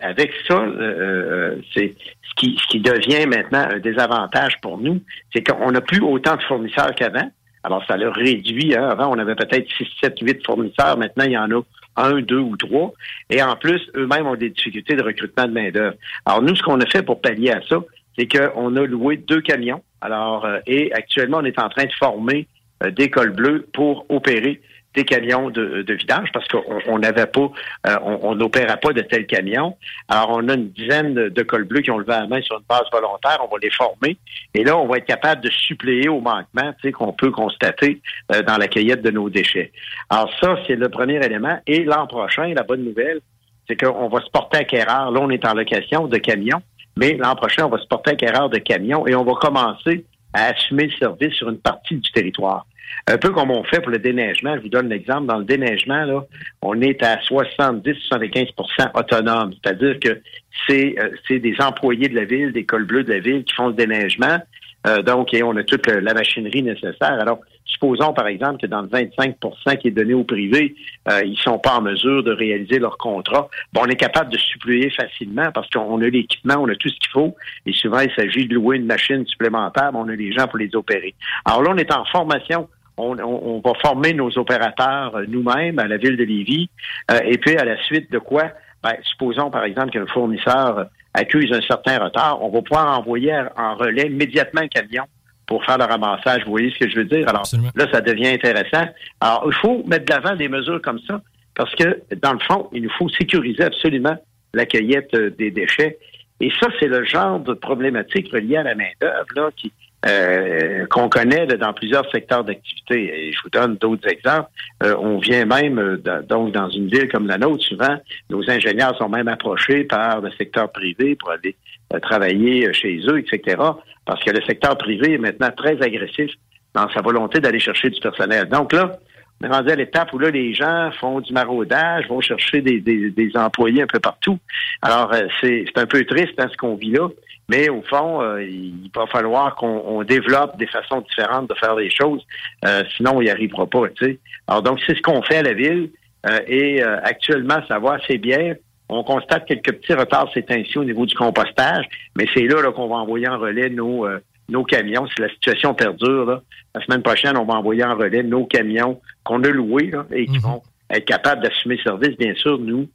avec 0.02 0.32
ça, 0.46 0.54
euh, 0.54 0.80
euh, 0.80 1.56
c'est 1.74 1.94
ce 2.22 2.34
qui, 2.36 2.58
ce 2.60 2.66
qui 2.68 2.80
devient 2.80 3.26
maintenant 3.26 3.66
un 3.70 3.78
désavantage 3.78 4.60
pour 4.60 4.78
nous, 4.78 5.00
c'est 5.32 5.42
qu'on 5.42 5.70
n'a 5.70 5.80
plus 5.80 6.00
autant 6.00 6.36
de 6.36 6.42
fournisseurs 6.42 6.94
qu'avant. 6.94 7.30
Alors, 7.62 7.84
ça 7.86 7.96
l'a 7.96 8.10
réduit. 8.12 8.76
Hein. 8.76 8.88
Avant, 8.88 9.10
on 9.12 9.18
avait 9.18 9.34
peut-être 9.34 9.68
6, 9.76 9.86
7, 10.00 10.18
8 10.20 10.46
fournisseurs. 10.46 10.96
Maintenant, 10.96 11.24
il 11.24 11.32
y 11.32 11.38
en 11.38 11.50
a 11.50 11.60
un, 11.96 12.20
deux 12.20 12.38
ou 12.38 12.56
trois. 12.56 12.92
Et 13.30 13.42
en 13.42 13.56
plus, 13.56 13.80
eux-mêmes 13.94 14.26
ont 14.26 14.36
des 14.36 14.50
difficultés 14.50 14.96
de 14.96 15.02
recrutement 15.02 15.46
de 15.46 15.52
main-d'œuvre. 15.52 15.96
Alors, 16.24 16.42
nous, 16.42 16.54
ce 16.54 16.62
qu'on 16.62 16.80
a 16.80 16.86
fait 16.86 17.02
pour 17.02 17.20
pallier 17.20 17.50
à 17.50 17.60
ça, 17.68 17.82
c'est 18.18 18.26
qu'on 18.26 18.76
a 18.76 18.86
loué 18.86 19.16
deux 19.16 19.40
camions. 19.40 19.82
Alors, 20.00 20.44
euh, 20.44 20.58
et 20.66 20.92
actuellement, 20.92 21.38
on 21.38 21.44
est 21.44 21.58
en 21.58 21.68
train 21.68 21.84
de 21.84 21.92
former 21.92 22.46
des 22.92 23.08
cols 23.08 23.32
bleus 23.32 23.66
pour 23.72 24.04
opérer 24.10 24.60
des 24.96 25.04
camions 25.04 25.50
de, 25.50 25.82
de 25.82 25.94
vidange 25.94 26.30
parce 26.32 26.48
qu'on 26.48 26.98
n'avait 26.98 27.26
pas, 27.26 27.50
euh, 27.86 27.96
on 28.02 28.34
n'opérait 28.34 28.80
pas 28.80 28.92
de 28.92 29.02
tels 29.02 29.26
camions. 29.26 29.76
Alors, 30.08 30.30
on 30.30 30.48
a 30.48 30.54
une 30.54 30.70
dizaine 30.70 31.14
de, 31.14 31.42
cols 31.42 31.64
bleus 31.64 31.82
qui 31.82 31.90
ont 31.90 31.98
levé 31.98 32.12
la 32.12 32.26
main 32.26 32.40
sur 32.40 32.56
une 32.56 32.64
base 32.68 32.84
volontaire. 32.90 33.38
On 33.44 33.52
va 33.52 33.58
les 33.62 33.70
former. 33.70 34.16
Et 34.54 34.64
là, 34.64 34.76
on 34.76 34.86
va 34.86 34.96
être 34.96 35.04
capable 35.04 35.42
de 35.42 35.50
suppléer 35.50 36.08
au 36.08 36.20
manquement 36.20 36.72
qu'on 36.94 37.12
peut 37.12 37.30
constater 37.30 38.00
euh, 38.32 38.42
dans 38.42 38.56
la 38.56 38.68
cueillette 38.68 39.02
de 39.02 39.10
nos 39.10 39.28
déchets. 39.28 39.70
Alors, 40.08 40.32
ça, 40.40 40.56
c'est 40.66 40.76
le 40.76 40.88
premier 40.88 41.24
élément. 41.24 41.58
Et 41.66 41.84
l'an 41.84 42.06
prochain, 42.06 42.52
la 42.54 42.62
bonne 42.62 42.84
nouvelle, 42.84 43.20
c'est 43.68 43.76
qu'on 43.76 44.08
va 44.08 44.20
se 44.20 44.30
porter 44.30 44.58
acquéreur. 44.58 45.10
Là, 45.10 45.20
on 45.20 45.30
est 45.30 45.44
en 45.44 45.54
location 45.54 46.06
de 46.06 46.16
camions. 46.16 46.62
Mais 46.96 47.12
l'an 47.12 47.34
prochain, 47.34 47.66
on 47.66 47.68
va 47.68 47.78
se 47.78 47.86
porter 47.86 48.12
acquéreur 48.12 48.48
de 48.48 48.58
camions 48.58 49.06
et 49.06 49.14
on 49.14 49.24
va 49.24 49.34
commencer 49.34 50.04
à 50.32 50.46
assumer 50.46 50.86
le 50.86 50.92
service 50.92 51.34
sur 51.34 51.50
une 51.50 51.58
partie 51.58 51.96
du 51.96 52.10
territoire. 52.12 52.66
Un 53.06 53.18
peu 53.18 53.30
comme 53.30 53.50
on 53.50 53.64
fait 53.64 53.80
pour 53.80 53.90
le 53.90 53.98
déneigement. 53.98 54.56
Je 54.56 54.62
vous 54.62 54.68
donne 54.68 54.88
l'exemple. 54.88 55.26
Dans 55.26 55.38
le 55.38 55.44
déneigement, 55.44 56.04
là, 56.04 56.24
on 56.62 56.80
est 56.80 57.02
à 57.02 57.16
70-75% 57.16 58.90
autonome. 58.94 59.52
C'est-à-dire 59.62 59.98
que 60.00 60.20
c'est 60.66 60.96
c'est 61.28 61.38
des 61.38 61.54
employés 61.60 62.08
de 62.08 62.14
la 62.14 62.24
ville, 62.24 62.52
des 62.52 62.64
cols 62.64 62.86
bleus 62.86 63.04
de 63.04 63.12
la 63.12 63.20
ville 63.20 63.44
qui 63.44 63.54
font 63.54 63.68
le 63.68 63.74
déneigement. 63.74 64.38
Euh, 64.86 65.02
donc, 65.02 65.34
et 65.34 65.42
on 65.42 65.56
a 65.56 65.64
toute 65.64 65.86
la 65.88 66.14
machinerie 66.14 66.62
nécessaire. 66.62 67.18
Alors, 67.20 67.40
supposons 67.64 68.12
par 68.12 68.28
exemple 68.28 68.60
que 68.60 68.66
dans 68.66 68.82
le 68.82 68.88
25% 68.88 69.78
qui 69.78 69.88
est 69.88 69.90
donné 69.90 70.14
au 70.14 70.24
privé, 70.24 70.74
euh, 71.08 71.22
ils 71.24 71.36
sont 71.38 71.58
pas 71.58 71.76
en 71.76 71.82
mesure 71.82 72.22
de 72.22 72.30
réaliser 72.30 72.78
leur 72.78 72.96
contrat. 72.96 73.48
Bon, 73.72 73.82
on 73.84 73.86
est 73.86 73.96
capable 73.96 74.30
de 74.30 74.38
suppléer 74.38 74.90
facilement 74.90 75.50
parce 75.52 75.68
qu'on 75.70 76.00
a 76.00 76.08
l'équipement, 76.08 76.56
on 76.58 76.68
a 76.68 76.76
tout 76.76 76.88
ce 76.88 76.98
qu'il 76.98 77.10
faut. 77.10 77.36
Et 77.66 77.72
souvent, 77.72 78.00
il 78.00 78.12
s'agit 78.14 78.46
de 78.46 78.54
louer 78.54 78.76
une 78.76 78.86
machine 78.86 79.26
supplémentaire, 79.26 79.90
mais 79.92 79.98
on 79.98 80.08
a 80.08 80.14
les 80.14 80.32
gens 80.32 80.46
pour 80.46 80.58
les 80.58 80.74
opérer. 80.74 81.14
Alors 81.44 81.62
là, 81.62 81.70
on 81.74 81.76
est 81.76 81.92
en 81.92 82.04
formation. 82.04 82.68
On, 82.98 83.18
on, 83.18 83.60
va 83.60 83.72
former 83.82 84.14
nos 84.14 84.36
opérateurs 84.38 85.16
euh, 85.16 85.24
nous-mêmes 85.28 85.78
à 85.78 85.86
la 85.86 85.98
ville 85.98 86.16
de 86.16 86.24
Lévis. 86.24 86.70
Euh, 87.10 87.18
et 87.24 87.36
puis, 87.38 87.56
à 87.56 87.64
la 87.64 87.76
suite 87.84 88.10
de 88.10 88.18
quoi? 88.18 88.50
Ben, 88.82 88.94
supposons, 89.02 89.50
par 89.50 89.64
exemple, 89.64 89.90
qu'un 89.90 90.06
fournisseur 90.06 90.86
accuse 91.12 91.52
un 91.52 91.60
certain 91.62 91.98
retard, 91.98 92.42
on 92.42 92.50
va 92.50 92.62
pouvoir 92.62 92.98
envoyer 92.98 93.34
en 93.56 93.74
relais 93.74 94.06
immédiatement 94.06 94.62
un 94.62 94.68
camion 94.68 95.04
pour 95.46 95.64
faire 95.64 95.78
le 95.78 95.84
ramassage. 95.84 96.44
Vous 96.44 96.50
voyez 96.50 96.70
ce 96.70 96.78
que 96.78 96.88
je 96.88 96.96
veux 96.96 97.04
dire? 97.04 97.28
Alors 97.28 97.44
là, 97.74 97.86
ça 97.92 98.00
devient 98.00 98.28
intéressant. 98.28 98.86
Alors, 99.20 99.44
il 99.46 99.54
faut 99.54 99.82
mettre 99.86 100.04
de 100.04 100.12
l'avant 100.12 100.36
des 100.36 100.48
mesures 100.48 100.80
comme 100.82 100.98
ça 101.00 101.20
parce 101.54 101.74
que, 101.74 102.02
dans 102.22 102.34
le 102.34 102.38
fond, 102.40 102.68
il 102.72 102.82
nous 102.82 102.90
faut 102.98 103.08
sécuriser 103.08 103.64
absolument 103.64 104.16
la 104.54 104.66
cueillette 104.66 105.12
euh, 105.14 105.30
des 105.30 105.50
déchets. 105.50 105.98
Et 106.40 106.50
ça, 106.60 106.68
c'est 106.78 106.88
le 106.88 107.04
genre 107.04 107.40
de 107.40 107.54
problématique 107.54 108.30
reliée 108.32 108.58
à 108.58 108.62
la 108.62 108.74
main-d'œuvre 108.74 109.50
qui, 109.56 109.72
euh, 110.04 110.86
qu'on 110.86 111.08
connaît 111.08 111.46
dans 111.46 111.72
plusieurs 111.72 112.08
secteurs 112.10 112.44
d'activité. 112.44 113.28
Et 113.28 113.32
je 113.32 113.38
vous 113.42 113.50
donne 113.50 113.76
d'autres 113.76 114.08
exemples. 114.08 114.48
Euh, 114.82 114.94
on 114.98 115.18
vient 115.18 115.44
même, 115.46 115.78
euh, 115.78 116.22
donc, 116.22 116.52
dans 116.52 116.68
une 116.68 116.88
ville 116.88 117.08
comme 117.08 117.26
la 117.26 117.38
nôtre, 117.38 117.64
souvent, 117.64 117.96
nos 118.30 118.48
ingénieurs 118.48 118.96
sont 118.98 119.08
même 119.08 119.28
approchés 119.28 119.84
par 119.84 120.20
le 120.20 120.30
secteur 120.32 120.70
privé 120.70 121.16
pour 121.16 121.30
aller 121.30 121.56
travailler 122.02 122.72
chez 122.72 123.00
eux, 123.08 123.18
etc. 123.18 123.56
Parce 124.04 124.22
que 124.22 124.30
le 124.30 124.42
secteur 124.42 124.76
privé 124.76 125.14
est 125.14 125.18
maintenant 125.18 125.50
très 125.56 125.80
agressif 125.82 126.30
dans 126.74 126.88
sa 126.90 127.00
volonté 127.00 127.40
d'aller 127.40 127.60
chercher 127.60 127.90
du 127.90 128.00
personnel. 128.00 128.48
Donc 128.48 128.72
là, 128.72 128.98
on 129.40 129.46
est 129.46 129.52
rendu 129.52 129.70
à 129.70 129.76
l'étape 129.76 130.12
où 130.12 130.18
là, 130.18 130.30
les 130.30 130.54
gens 130.54 130.90
font 130.98 131.20
du 131.20 131.32
maraudage, 131.32 132.08
vont 132.08 132.20
chercher 132.20 132.62
des, 132.62 132.80
des, 132.80 133.30
employés 133.36 133.82
un 133.82 133.86
peu 133.86 134.00
partout. 134.00 134.38
Alors, 134.80 135.12
c'est 135.40 135.66
un 135.76 135.86
peu 135.86 136.04
triste 136.04 136.34
hein, 136.38 136.48
ce 136.50 136.56
qu'on 136.56 136.76
vit 136.76 136.92
là. 136.92 137.08
Mais 137.48 137.68
au 137.68 137.82
fond, 137.82 138.22
euh, 138.22 138.42
il 138.42 138.90
va 138.94 139.06
falloir 139.06 139.54
qu'on 139.54 140.02
développe 140.02 140.58
des 140.58 140.66
façons 140.66 141.00
différentes 141.00 141.48
de 141.48 141.54
faire 141.54 141.76
les 141.76 141.90
choses. 141.90 142.26
Euh, 142.64 142.82
sinon, 142.96 143.16
on 143.16 143.22
n'y 143.22 143.30
arrivera 143.30 143.66
pas. 143.66 143.88
Tu 143.90 144.04
sais. 144.04 144.18
Alors 144.48 144.62
donc, 144.62 144.80
c'est 144.84 144.96
ce 144.96 145.02
qu'on 145.02 145.22
fait 145.22 145.36
à 145.36 145.42
la 145.42 145.52
ville. 145.52 145.90
Euh, 146.28 146.40
et 146.48 146.82
actuellement, 146.82 147.58
ça 147.68 147.78
va 147.78 147.94
assez 147.94 148.18
bien. 148.18 148.54
On 148.88 149.04
constate 149.04 149.46
quelques 149.46 149.72
petits 149.72 149.94
retards 149.94 150.30
c'est 150.32 150.50
ainsi 150.50 150.78
au 150.78 150.84
niveau 150.84 151.06
du 151.06 151.14
compostage, 151.14 151.84
mais 152.16 152.26
c'est 152.34 152.44
là, 152.44 152.62
là 152.62 152.70
qu'on 152.70 152.88
va 152.88 152.96
envoyer 152.96 153.28
en 153.28 153.38
relais 153.38 153.68
nos, 153.68 154.06
nos 154.48 154.64
camions. 154.64 155.06
Si 155.06 155.20
la 155.20 155.28
situation 155.28 155.74
perdure, 155.74 156.26
là, 156.26 156.42
la 156.74 156.84
semaine 156.84 157.02
prochaine, 157.02 157.36
on 157.36 157.44
va 157.44 157.54
envoyer 157.54 157.84
en 157.84 157.96
relais 157.96 158.22
nos 158.22 158.44
camions 158.44 159.00
qu'on 159.24 159.42
a 159.44 159.48
loués 159.48 159.90
là, 159.90 160.06
et 160.12 160.26
qui 160.26 160.36
mhm. 160.36 160.42
vont 160.42 160.62
être 160.90 161.04
capables 161.04 161.42
d'assumer 161.42 161.78
service. 161.82 162.16
Bien 162.16 162.34
sûr, 162.34 162.58
nous, 162.58 162.88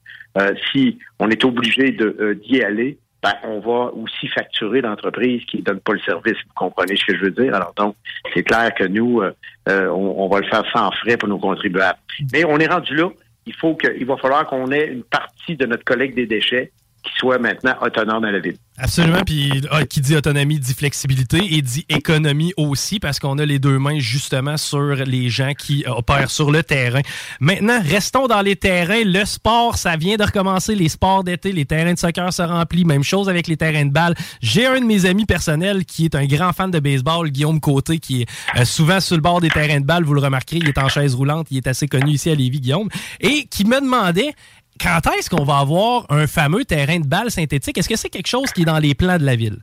si 0.71 0.97
on 1.19 1.29
est 1.29 1.43
obligé 1.43 1.91
d'y 1.91 2.63
aller, 2.63 2.97
ben, 3.23 3.33
on 3.43 3.59
va 3.59 3.93
aussi 3.93 4.27
facturer 4.29 4.81
l'entreprise 4.81 5.45
qui 5.45 5.57
ne 5.57 5.61
donne 5.61 5.79
pas 5.79 5.93
le 5.93 5.99
service. 5.99 6.33
Vous 6.33 6.53
comprenez 6.55 6.95
ce 6.95 7.05
que 7.05 7.15
je 7.15 7.25
veux 7.25 7.31
dire? 7.31 7.53
Alors 7.53 7.73
donc, 7.75 7.95
c'est 8.33 8.43
clair 8.43 8.73
que 8.73 8.83
nous, 8.83 9.21
euh, 9.21 9.31
euh, 9.69 9.87
on, 9.89 10.27
va 10.27 10.39
le 10.39 10.47
faire 10.47 10.63
sans 10.73 10.91
frais 10.91 11.17
pour 11.17 11.29
nos 11.29 11.37
contribuables. 11.37 11.99
Mais 12.33 12.43
on 12.45 12.57
est 12.57 12.67
rendu 12.67 12.95
là. 12.95 13.09
Il 13.45 13.53
faut 13.53 13.75
qu'il 13.75 14.05
va 14.05 14.17
falloir 14.17 14.47
qu'on 14.47 14.71
ait 14.71 14.87
une 14.87 15.03
partie 15.03 15.55
de 15.55 15.65
notre 15.65 15.83
collecte 15.83 16.15
des 16.15 16.25
déchets 16.25 16.71
qui 17.03 17.11
soit 17.17 17.39
maintenant 17.39 17.73
autonome 17.81 18.23
à 18.25 18.31
la 18.31 18.39
ville. 18.39 18.57
Absolument. 18.77 19.21
Puis 19.25 19.61
ah, 19.69 19.85
qui 19.85 20.01
dit 20.01 20.15
autonomie 20.15 20.59
dit 20.59 20.73
flexibilité 20.73 21.39
et 21.51 21.61
dit 21.61 21.85
économie 21.89 22.53
aussi 22.57 22.99
parce 22.99 23.19
qu'on 23.19 23.37
a 23.37 23.45
les 23.45 23.59
deux 23.59 23.77
mains 23.77 23.99
justement 23.99 24.57
sur 24.57 24.95
les 24.95 25.29
gens 25.29 25.53
qui 25.53 25.83
opèrent 25.87 26.31
sur 26.31 26.51
le 26.51 26.63
terrain. 26.63 27.01
Maintenant, 27.39 27.79
restons 27.83 28.27
dans 28.27 28.41
les 28.41 28.55
terrains. 28.55 29.03
Le 29.03 29.25
sport, 29.25 29.77
ça 29.77 29.97
vient 29.97 30.15
de 30.15 30.23
recommencer. 30.23 30.75
Les 30.75 30.89
sports 30.89 31.23
d'été, 31.23 31.51
les 31.51 31.65
terrains 31.65 31.93
de 31.93 31.99
soccer 31.99 32.31
se 32.33 32.41
remplissent. 32.41 32.85
Même 32.85 33.03
chose 33.03 33.29
avec 33.29 33.47
les 33.47 33.57
terrains 33.57 33.85
de 33.85 33.91
balle. 33.91 34.15
J'ai 34.41 34.65
un 34.65 34.79
de 34.79 34.85
mes 34.85 35.05
amis 35.05 35.25
personnels 35.25 35.85
qui 35.85 36.05
est 36.05 36.15
un 36.15 36.25
grand 36.25 36.53
fan 36.53 36.71
de 36.71 36.79
baseball, 36.79 37.29
Guillaume 37.29 37.59
Côté, 37.59 37.99
qui 37.99 38.21
est 38.21 38.59
euh, 38.59 38.65
souvent 38.65 38.99
sur 38.99 39.15
le 39.15 39.21
bord 39.21 39.41
des 39.41 39.49
terrains 39.49 39.79
de 39.79 39.85
balle. 39.85 40.03
Vous 40.03 40.13
le 40.13 40.21
remarquerez, 40.21 40.57
il 40.57 40.67
est 40.67 40.77
en 40.77 40.89
chaise 40.89 41.13
roulante. 41.13 41.47
Il 41.51 41.57
est 41.57 41.67
assez 41.67 41.87
connu 41.87 42.11
ici 42.11 42.29
à 42.29 42.35
Lévis, 42.35 42.61
Guillaume. 42.61 42.89
Et 43.19 43.45
qui 43.45 43.65
me 43.65 43.79
demandait 43.79 44.33
quand 44.79 44.99
est-ce 45.17 45.29
qu'on 45.29 45.43
va 45.43 45.57
avoir 45.57 46.05
un 46.09 46.27
fameux 46.27 46.65
terrain 46.65 46.99
de 46.99 47.07
balle 47.07 47.31
synthétique? 47.31 47.77
Est-ce 47.77 47.89
que 47.89 47.95
c'est 47.95 48.09
quelque 48.09 48.27
chose 48.27 48.51
qui 48.51 48.63
est 48.63 48.65
dans 48.65 48.79
les 48.79 48.95
plans 48.95 49.17
de 49.17 49.25
la 49.25 49.35
ville? 49.35 49.57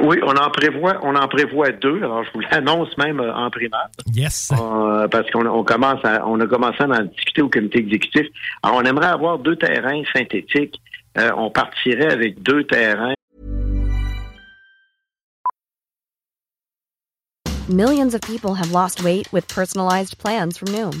oui, 0.00 0.18
on 0.22 0.36
en 0.36 0.50
prévoit, 0.50 0.98
on 1.02 1.14
en 1.14 1.28
prévoit 1.28 1.70
deux. 1.70 1.98
Alors, 1.98 2.24
je 2.24 2.30
vous 2.32 2.40
l'annonce 2.40 2.96
même 2.96 3.20
euh, 3.20 3.34
en 3.34 3.50
primaire. 3.50 3.88
Yes. 4.12 4.52
Euh, 4.52 5.08
parce 5.08 5.30
qu'on 5.30 5.64
commence 5.64 6.00
on 6.26 6.40
a 6.40 6.46
commencé 6.46 6.82
à 6.82 6.86
en 6.86 7.04
discuter 7.04 7.42
au 7.42 7.48
comité 7.48 7.80
exécutif. 7.80 8.26
Alors, 8.62 8.78
on 8.78 8.84
aimerait 8.84 9.06
avoir 9.08 9.38
deux 9.38 9.56
terrains 9.56 10.02
synthétiques. 10.14 10.80
Euh, 11.18 11.30
on 11.36 11.50
partirait 11.50 12.12
avec 12.12 12.42
deux 12.42 12.64
terrains. 12.64 13.14
Millions 17.68 18.14
of 18.14 18.20
people 18.20 18.54
have 18.54 18.70
lost 18.72 19.02
weight 19.02 19.32
with 19.32 19.46
personalized 19.48 20.18
plans 20.18 20.58
from 20.58 20.68
Noom. 20.68 21.00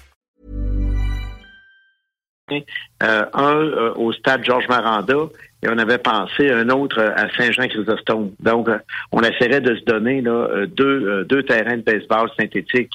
Euh, 2.51 3.25
un 3.33 3.55
euh, 3.55 3.93
au 3.95 4.11
stade 4.13 4.43
Georges 4.43 4.67
Maranda 4.67 5.15
et 5.63 5.69
on 5.69 5.77
avait 5.77 5.97
pensé 5.97 6.51
un 6.51 6.69
autre 6.69 6.99
à 6.99 7.29
Saint-Jean-Chrysostome. 7.35 8.31
Donc, 8.39 8.67
euh, 8.67 8.77
on 9.11 9.21
essaierait 9.21 9.61
de 9.61 9.75
se 9.75 9.83
donner 9.85 10.21
deux 10.21 11.43
terrains 11.47 11.77
de 11.77 11.81
baseball 11.81 12.29
synthétiques. 12.37 12.93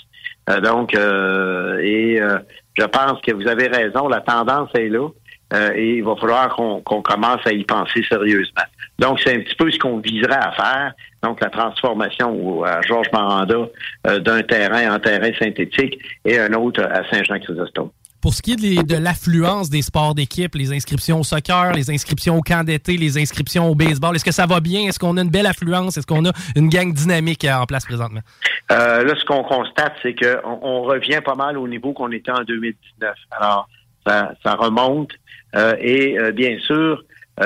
donc, 0.62 0.94
et 0.94 2.20
je 2.78 2.84
pense 2.84 3.20
que 3.20 3.32
vous 3.32 3.48
avez 3.48 3.68
raison, 3.68 4.08
la 4.08 4.20
tendance 4.20 4.70
est 4.74 4.88
là. 4.88 5.08
et 5.74 5.98
il 5.98 6.04
va 6.04 6.16
falloir 6.16 6.54
qu'on 6.54 7.02
commence 7.02 7.46
à 7.46 7.52
y 7.52 7.64
penser 7.64 8.04
sérieusement. 8.08 8.64
Donc, 8.98 9.20
c'est 9.20 9.36
un 9.36 9.40
petit 9.40 9.54
peu 9.54 9.70
ce 9.70 9.78
qu'on 9.78 9.98
viserait 9.98 10.34
à 10.34 10.52
faire. 10.52 10.92
Donc, 11.22 11.40
la 11.40 11.50
transformation 11.50 12.64
à 12.64 12.80
Georges 12.82 13.10
Maranda 13.12 13.68
d'un 14.04 14.42
terrain 14.42 14.94
en 14.94 14.98
terrain 14.98 15.32
synthétique 15.38 15.98
et 16.24 16.38
un 16.38 16.52
autre 16.52 16.82
à 16.82 17.08
Saint-Jean-Chrysostome. 17.10 17.90
Pour 18.26 18.34
ce 18.34 18.42
qui 18.42 18.54
est 18.54 18.56
de, 18.56 18.96
l'affluence 18.96 19.70
des 19.70 19.82
sports 19.82 20.12
d'équipe, 20.12 20.56
les 20.56 20.72
inscriptions 20.72 21.20
au 21.20 21.22
soccer, 21.22 21.72
les 21.74 21.92
inscriptions 21.92 22.36
au 22.36 22.40
camp 22.40 22.64
d'été, 22.64 22.96
les 22.96 23.18
inscriptions 23.18 23.70
au 23.70 23.76
baseball, 23.76 24.16
est-ce 24.16 24.24
que 24.24 24.32
ça 24.32 24.46
va 24.46 24.58
bien? 24.58 24.88
Est-ce 24.88 24.98
qu'on 24.98 25.16
a 25.16 25.22
une 25.22 25.30
belle 25.30 25.46
affluence? 25.46 25.96
Est-ce 25.96 26.08
qu'on 26.08 26.24
a 26.24 26.32
une 26.56 26.68
gang 26.68 26.92
dynamique 26.92 27.44
euh, 27.44 27.54
en 27.54 27.66
place 27.66 27.84
présentement? 27.84 28.22
Euh, 28.72 29.04
là, 29.04 29.14
ce 29.16 29.24
qu'on 29.26 29.44
constate, 29.44 29.92
c'est 30.02 30.16
qu'on 30.16 30.58
on 30.60 30.82
revient 30.82 31.20
pas 31.24 31.36
mal 31.36 31.56
au 31.56 31.68
niveau 31.68 31.92
qu'on 31.92 32.10
était 32.10 32.32
en 32.32 32.42
2019. 32.42 33.14
Alors, 33.30 33.68
ça, 34.04 34.34
remonte. 34.44 35.12
Euh, 35.54 35.76
et 35.78 36.16
bien 36.32 36.58
sûr, 36.58 37.04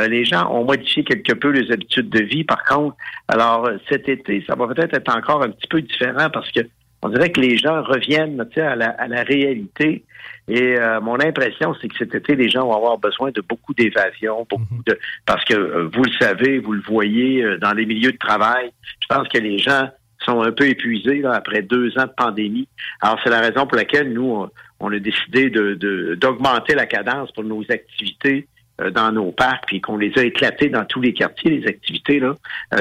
les 0.08 0.25
gens 0.25 0.50
ont 0.50 0.64
modifié 0.64 1.04
quelque 1.04 1.34
peu 1.34 1.50
les 1.50 1.70
habitudes 1.70 2.08
de 2.08 2.22
vie. 2.22 2.44
Par 2.44 2.64
contre, 2.64 2.96
alors 3.28 3.68
cet 3.90 4.08
été, 4.08 4.42
ça 4.49 4.54
va 4.54 4.66
peut-être 4.66 4.94
être 4.94 5.14
encore 5.14 5.42
un 5.42 5.50
petit 5.50 5.68
peu 5.68 5.82
différent 5.82 6.30
parce 6.32 6.50
que 6.52 6.60
on 7.02 7.09
dirait 7.09 7.30
que 7.30 7.40
les 7.40 7.57
gens 7.57 7.83
reviennent 7.83 8.45
à 8.57 8.76
la, 8.76 8.90
à 8.90 9.09
la 9.09 9.23
réalité. 9.23 10.04
Et 10.49 10.78
euh, 10.78 11.00
mon 11.00 11.19
impression, 11.21 11.75
c'est 11.80 11.88
que 11.88 11.97
cet 11.97 12.14
été, 12.14 12.35
les 12.35 12.49
gens 12.49 12.66
vont 12.66 12.76
avoir 12.76 12.99
besoin 12.99 13.30
de 13.30 13.40
beaucoup 13.40 13.73
d'évasion, 13.73 14.47
beaucoup 14.50 14.75
mhm. 14.75 14.83
de 14.87 14.99
parce 15.25 15.45
que 15.45 15.54
euh, 15.54 15.88
vous 15.92 16.02
le 16.02 16.12
savez, 16.21 16.59
vous 16.59 16.73
le 16.73 16.83
voyez 16.83 17.42
euh, 17.42 17.59
dans 17.59 17.73
les 17.73 17.87
milieux 17.87 18.12
de 18.12 18.19
travail. 18.19 18.71
Je 19.00 19.07
pense 19.14 19.28
que 19.28 19.38
les 19.38 19.59
gens 19.59 19.88
sont 20.19 20.42
un 20.42 20.52
peu 20.52 20.66
épuisés 20.66 21.21
là, 21.21 21.33
après 21.33 21.62
deux 21.62 21.97
ans 21.99 22.04
de 22.04 22.12
pandémie. 22.14 22.69
Alors 23.00 23.19
c'est 23.25 23.30
la 23.30 23.40
raison 23.40 23.66
pour 23.66 23.76
laquelle 23.76 24.12
nous 24.12 24.47
on, 24.80 24.92
a 24.92 24.99
décidé 24.99 25.49
de 25.49 26.14
d'augmenter 26.16 26.75
la 26.75 26.85
cadence 26.85 27.33
pour 27.33 27.45
nos 27.45 27.62
activités 27.71 28.47
dans 28.92 29.12
nos 29.12 29.30
parcs, 29.30 29.64
puis 29.66 29.80
qu'on 29.80 29.97
les 29.97 30.12
a 30.19 30.25
éclatées 30.25 30.69
dans 30.69 30.85
tous 30.85 31.00
les 31.00 31.14
quartiers, 31.14 31.50
les 31.50 31.66
activités 31.66 32.21
là, 32.21 32.35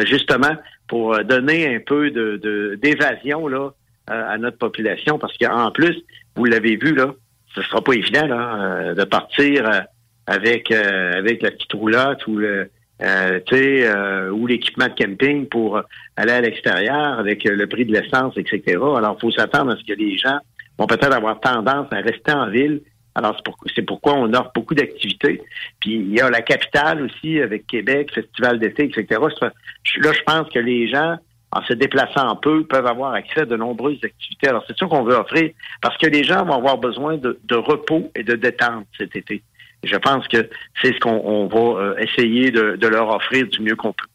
justement 0.05 0.55
pour 0.87 1.17
donner 1.23 1.75
un 1.75 1.79
peu 1.79 2.09
de 2.11 2.77
d'évasion 2.81 3.47
là 3.47 3.69
à 4.09 4.37
notre 4.37 4.57
population, 4.57 5.17
parce 5.19 5.37
qu'en 5.37 5.71
plus, 5.71 5.95
vous 6.35 6.45
l'avez 6.45 6.75
vu 6.75 6.93
là, 6.93 7.13
ce 7.55 7.61
sera 7.63 7.81
pas 7.81 7.93
évident 7.93 8.27
là, 8.27 8.55
euh, 8.55 8.95
de 8.95 9.03
partir 9.03 9.67
euh, 9.67 9.79
avec 10.27 10.71
euh, 10.71 11.13
avec 11.17 11.41
la 11.41 11.51
petite 11.51 11.73
roulotte 11.73 12.25
ou 12.27 12.37
le 12.37 12.69
ou 13.01 14.47
l'équipement 14.47 14.87
de 14.87 15.05
camping 15.05 15.47
pour 15.47 15.81
aller 16.17 16.33
à 16.33 16.41
l'extérieur 16.41 17.17
avec 17.17 17.45
le 17.45 17.65
prix 17.65 17.85
de 17.85 17.93
l'essence, 17.93 18.33
etc. 18.35 18.61
Alors, 18.75 19.15
il 19.17 19.21
faut 19.21 19.31
s'attendre 19.31 19.71
à 19.71 19.77
ce 19.77 19.85
que 19.85 19.97
les 19.97 20.17
gens 20.17 20.37
vont 20.77 20.85
peut-être 20.85 21.13
avoir 21.13 21.39
tendance 21.39 21.87
à 21.91 22.01
rester 22.01 22.33
en 22.33 22.49
ville. 22.49 22.81
Alors, 23.15 23.41
c'est 23.73 23.83
pourquoi 23.83 24.15
on 24.15 24.33
offre 24.33 24.51
beaucoup 24.53 24.75
d'activités. 24.75 25.41
Puis, 25.79 25.95
il 25.95 26.13
y 26.13 26.19
a 26.19 26.29
la 26.29 26.41
capitale 26.41 27.03
aussi, 27.03 27.39
avec 27.39 27.67
Québec, 27.67 28.11
Festival 28.13 28.59
d'été, 28.59 28.83
etc. 28.83 29.05
Là, 29.11 30.11
je 30.13 30.23
pense 30.25 30.49
que 30.49 30.59
les 30.59 30.89
gens 30.89 31.17
en 31.51 31.63
se 31.63 31.73
déplaçant 31.73 32.29
un 32.29 32.35
peu, 32.35 32.63
peuvent 32.63 32.85
avoir 32.85 33.13
accès 33.13 33.41
à 33.41 33.45
de 33.45 33.55
nombreuses 33.55 33.99
activités. 34.03 34.47
Alors, 34.47 34.63
c'est 34.67 34.77
ça 34.77 34.85
qu'on 34.85 35.03
veut 35.03 35.15
offrir 35.15 35.51
parce 35.81 35.97
que 35.97 36.07
les 36.07 36.23
gens 36.23 36.45
vont 36.45 36.55
avoir 36.55 36.77
besoin 36.77 37.17
de, 37.17 37.55
repos 37.55 38.11
et 38.15 38.23
de 38.23 38.35
détente 38.35 38.85
cet 38.97 39.15
été. 39.15 39.41
je 39.83 39.95
pense 39.95 40.27
que 40.27 40.49
c'est 40.81 40.93
ce 40.93 40.99
qu'on 40.99 41.47
va 41.47 41.81
euh, 41.81 41.97
essayer 41.97 42.51
de, 42.51 42.87
leur 42.87 43.09
offrir 43.09 43.47
du 43.47 43.61
mieux 43.61 43.75
qu'on 43.75 43.93
peut. 43.93 44.05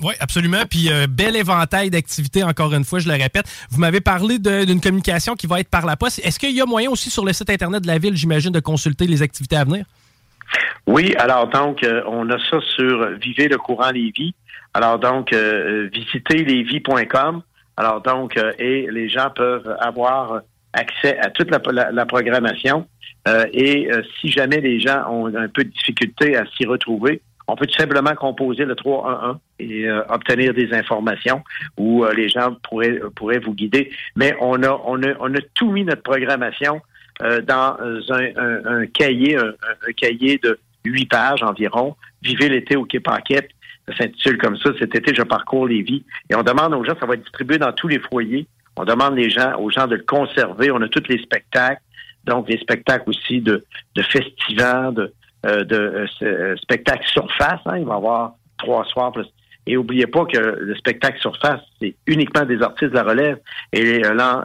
Oui, 0.00 0.14
absolument. 0.20 0.62
Puis, 0.70 0.90
euh, 0.90 1.06
bel 1.08 1.34
éventail 1.34 1.90
d'activités, 1.90 2.44
encore 2.44 2.72
une 2.72 2.84
fois, 2.84 3.00
je 3.00 3.08
le 3.08 3.14
répète. 3.14 3.46
Vous 3.70 3.80
m'avez 3.80 4.00
parlé 4.00 4.38
d'une 4.38 4.80
communication 4.80 5.34
qui 5.34 5.48
va 5.48 5.58
être 5.60 5.68
par 5.68 5.84
la 5.84 5.96
poste. 5.96 6.20
Est-ce 6.24 6.38
qu'il 6.38 6.52
y 6.52 6.60
a 6.60 6.66
moyen 6.66 6.88
aussi 6.88 7.10
sur 7.10 7.24
le 7.24 7.32
site 7.32 7.50
Internet 7.50 7.82
de 7.82 7.88
la 7.88 7.98
Ville, 7.98 8.14
j'imagine, 8.14 8.52
de 8.52 8.60
consulter 8.60 9.06
les 9.06 9.22
activités 9.22 9.56
à 9.56 9.64
venir? 9.64 9.84
Oui, 10.86 11.14
alors 11.18 11.48
donc, 11.48 11.82
euh, 11.82 12.02
on 12.06 12.30
a 12.30 12.38
ça 12.38 12.60
sur 12.76 13.08
Vivez 13.20 13.48
le 13.48 13.58
courant 13.58 13.90
Lévis. 13.90 14.34
Alors 14.78 15.00
donc, 15.00 15.32
euh, 15.32 15.86
euh, 15.86 15.90
visitez 15.92 16.44
lesvies.com. 16.44 17.42
Alors 17.76 18.00
donc, 18.00 18.36
euh, 18.36 18.52
et 18.60 18.86
les 18.88 19.08
gens 19.08 19.28
peuvent 19.34 19.76
avoir 19.80 20.42
accès 20.72 21.18
à 21.18 21.30
toute 21.30 21.50
la, 21.50 22.06
programmation. 22.06 22.86
et 23.52 23.90
si 24.20 24.28
jamais 24.28 24.60
les 24.60 24.78
gens 24.78 25.02
ont 25.10 25.34
un 25.34 25.48
peu 25.48 25.64
de 25.64 25.70
difficulté 25.70 26.36
à 26.36 26.44
s'y 26.46 26.64
retrouver, 26.64 27.20
on 27.48 27.56
peut 27.56 27.66
tout 27.66 27.76
simplement 27.76 28.14
composer 28.14 28.64
le 28.64 28.76
311 28.76 29.38
et 29.58 29.90
obtenir 29.90 30.54
des 30.54 30.72
informations 30.72 31.42
où 31.76 32.04
les 32.14 32.28
gens 32.28 32.54
pourraient, 32.62 33.00
pourraient 33.16 33.40
vous 33.40 33.54
guider. 33.54 33.90
Mais 34.14 34.36
on 34.40 34.62
a, 34.62 34.80
on 34.84 35.02
a, 35.02 35.14
on 35.18 35.34
a 35.34 35.40
tout 35.54 35.72
mis 35.72 35.84
notre 35.84 36.02
programmation 36.02 36.80
dans 37.20 37.76
un, 38.10 38.86
cahier, 38.86 39.36
un, 39.36 39.92
cahier 39.96 40.38
de 40.38 40.60
huit 40.84 41.06
pages 41.06 41.42
environ. 41.42 41.96
Vivez 42.22 42.48
l'été 42.48 42.76
au 42.76 42.84
ça 42.84 43.40
s'intitule 43.96 44.38
comme 44.38 44.56
ça. 44.56 44.70
Cet 44.78 44.94
été, 44.94 45.14
je 45.14 45.22
parcours 45.22 45.66
les 45.66 45.82
vies. 45.82 46.04
Et 46.30 46.34
on 46.34 46.42
demande 46.42 46.74
aux 46.74 46.84
gens, 46.84 46.94
ça 46.98 47.06
va 47.06 47.14
être 47.14 47.22
distribué 47.22 47.58
dans 47.58 47.72
tous 47.72 47.88
les 47.88 47.98
foyers. 47.98 48.46
On 48.76 48.84
demande 48.84 49.16
les 49.16 49.30
gens, 49.30 49.58
aux 49.58 49.70
gens 49.70 49.86
de 49.86 49.96
le 49.96 50.04
conserver. 50.04 50.70
On 50.70 50.80
a 50.82 50.88
tous 50.88 51.08
les 51.08 51.18
spectacles, 51.18 51.82
donc 52.24 52.46
des 52.46 52.58
spectacles 52.58 53.08
aussi 53.08 53.40
de, 53.40 53.64
de 53.94 54.02
festivals, 54.02 54.94
de, 54.94 55.14
euh, 55.46 55.64
de 55.64 55.76
euh, 55.76 56.06
euh, 56.22 56.56
spectacles 56.56 57.06
surface. 57.08 57.60
Hein. 57.66 57.78
Il 57.78 57.84
va 57.84 57.94
y 57.94 57.96
avoir 57.96 58.34
trois 58.56 58.84
soirs. 58.84 59.12
Et 59.66 59.74
n'oubliez 59.74 60.06
pas 60.06 60.24
que 60.24 60.38
le 60.38 60.74
spectacle 60.76 61.20
surface, 61.20 61.60
c'est 61.80 61.94
uniquement 62.06 62.44
des 62.44 62.62
artistes 62.62 62.90
de 62.90 62.96
la 62.96 63.02
relève. 63.02 63.38
Et 63.72 64.00
là, 64.00 64.44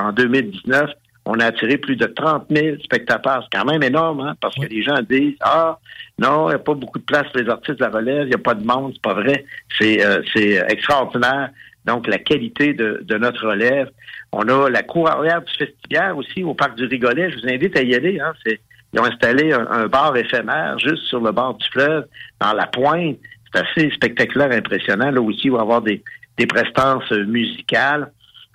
en 0.00 0.12
2019, 0.12 0.90
on 1.26 1.38
a 1.40 1.46
attiré 1.46 1.78
plus 1.78 1.96
de 1.96 2.06
30 2.06 2.46
000 2.50 2.76
spectateurs. 2.82 3.44
C'est 3.44 3.58
quand 3.58 3.64
même 3.64 3.82
énorme, 3.82 4.20
hein, 4.20 4.34
parce 4.40 4.54
que 4.56 4.66
les 4.66 4.82
gens 4.82 5.00
disent 5.08 5.36
Ah, 5.40 5.78
non, 6.18 6.48
il 6.48 6.50
n'y 6.50 6.56
a 6.56 6.58
pas 6.58 6.74
beaucoup 6.74 6.98
de 6.98 7.04
place 7.04 7.26
pour 7.32 7.40
les 7.40 7.48
artistes 7.48 7.78
de 7.78 7.84
la 7.84 7.90
relève, 7.90 8.24
il 8.24 8.28
n'y 8.28 8.34
a 8.34 8.38
pas 8.38 8.54
de 8.54 8.64
monde, 8.64 8.92
c'est 8.94 9.02
pas 9.02 9.14
vrai. 9.14 9.44
C'est 9.78 10.04
euh, 10.04 10.22
extraordinaire. 10.68 11.50
Donc, 11.86 12.06
la 12.06 12.18
qualité 12.18 12.72
de, 12.72 13.02
de, 13.04 13.18
notre 13.18 13.46
relève. 13.46 13.90
On 14.32 14.48
a 14.48 14.70
la 14.70 14.82
cour 14.82 15.08
arrière 15.08 15.42
du 15.42 15.52
festival 15.52 16.14
aussi 16.14 16.42
au 16.42 16.54
Parc 16.54 16.76
du 16.76 16.86
Rigolet. 16.86 17.30
Je 17.30 17.40
vous 17.40 17.48
invite 17.48 17.76
à 17.76 17.82
y 17.82 17.94
aller. 17.94 18.18
Hein. 18.20 18.32
Ils 18.46 19.00
ont 19.00 19.04
installé 19.04 19.52
un, 19.52 19.86
bar 19.86 20.16
éphémère 20.16 20.78
juste 20.78 21.04
sur 21.04 21.20
le 21.20 21.30
bord 21.30 21.54
du 21.54 21.66
fleuve, 21.68 22.06
dans 22.40 22.52
la 22.52 22.66
pointe. 22.66 23.16
C'est 23.52 23.60
assez 23.60 23.90
spectaculaire, 23.90 24.50
impressionnant. 24.50 25.10
Là 25.10 25.20
aussi, 25.20 25.42
il 25.44 25.52
va 25.52 25.58
y 25.58 25.60
avoir 25.60 25.82
des, 25.82 26.02
des 26.38 26.46
prestances 26.46 27.10
musicales. 27.10 28.10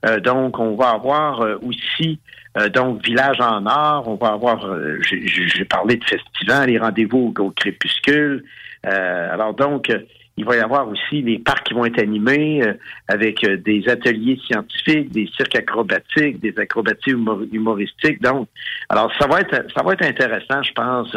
Euh, 0.06 0.20
donc, 0.20 0.60
on 0.60 0.76
va 0.76 0.92
avoir 0.92 1.42
euh, 1.42 1.58
aussi 1.62 2.20
euh, 2.58 2.70
donc 2.70 3.04
village 3.04 3.40
en 3.42 3.66
or. 3.66 4.08
On 4.08 4.16
va 4.16 4.34
avoir, 4.34 4.66
j'ai 5.02 5.66
parlé 5.66 5.98
de 5.98 6.04
festivals, 6.04 6.70
les 6.70 6.78
rendez-vous 6.78 7.34
au, 7.38 7.52
crépuscule. 7.52 8.44
alors 8.84 9.54
donc, 9.54 9.92
il 10.40 10.46
va 10.46 10.56
y 10.56 10.60
avoir 10.60 10.88
aussi 10.88 11.22
des 11.22 11.38
parcs 11.38 11.68
qui 11.68 11.74
vont 11.74 11.84
être 11.84 12.00
animés 12.00 12.64
avec 13.10 13.46
des 13.46 13.90
ateliers 13.90 14.40
scientifiques, 14.46 15.12
des 15.12 15.28
cirques 15.36 15.56
acrobatiques, 15.56 16.40
des 16.40 16.58
acrobaties 16.58 17.12
humoristiques. 17.12 18.22
Donc, 18.22 18.48
alors 18.88 19.12
ça 19.20 19.28
va 19.28 19.42
être 19.42 19.66
ça 19.76 19.84
va 19.84 19.94
être 19.94 20.06
intéressant, 20.06 20.64
je 20.64 20.72
pense, 20.72 21.16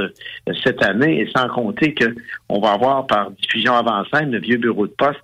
cette 0.64 0.82
année, 0.82 1.20
et 1.20 1.30
sans 1.34 1.46
compter 1.48 1.94
que 1.94 2.16
on 2.48 2.60
va 2.60 2.72
avoir 2.72 3.06
par 3.06 3.30
diffusion 3.30 3.74
avancée 3.74 4.24
le 4.24 4.40
vieux 4.40 4.58
bureau 4.58 4.88
de 4.88 4.92
poste 4.92 5.20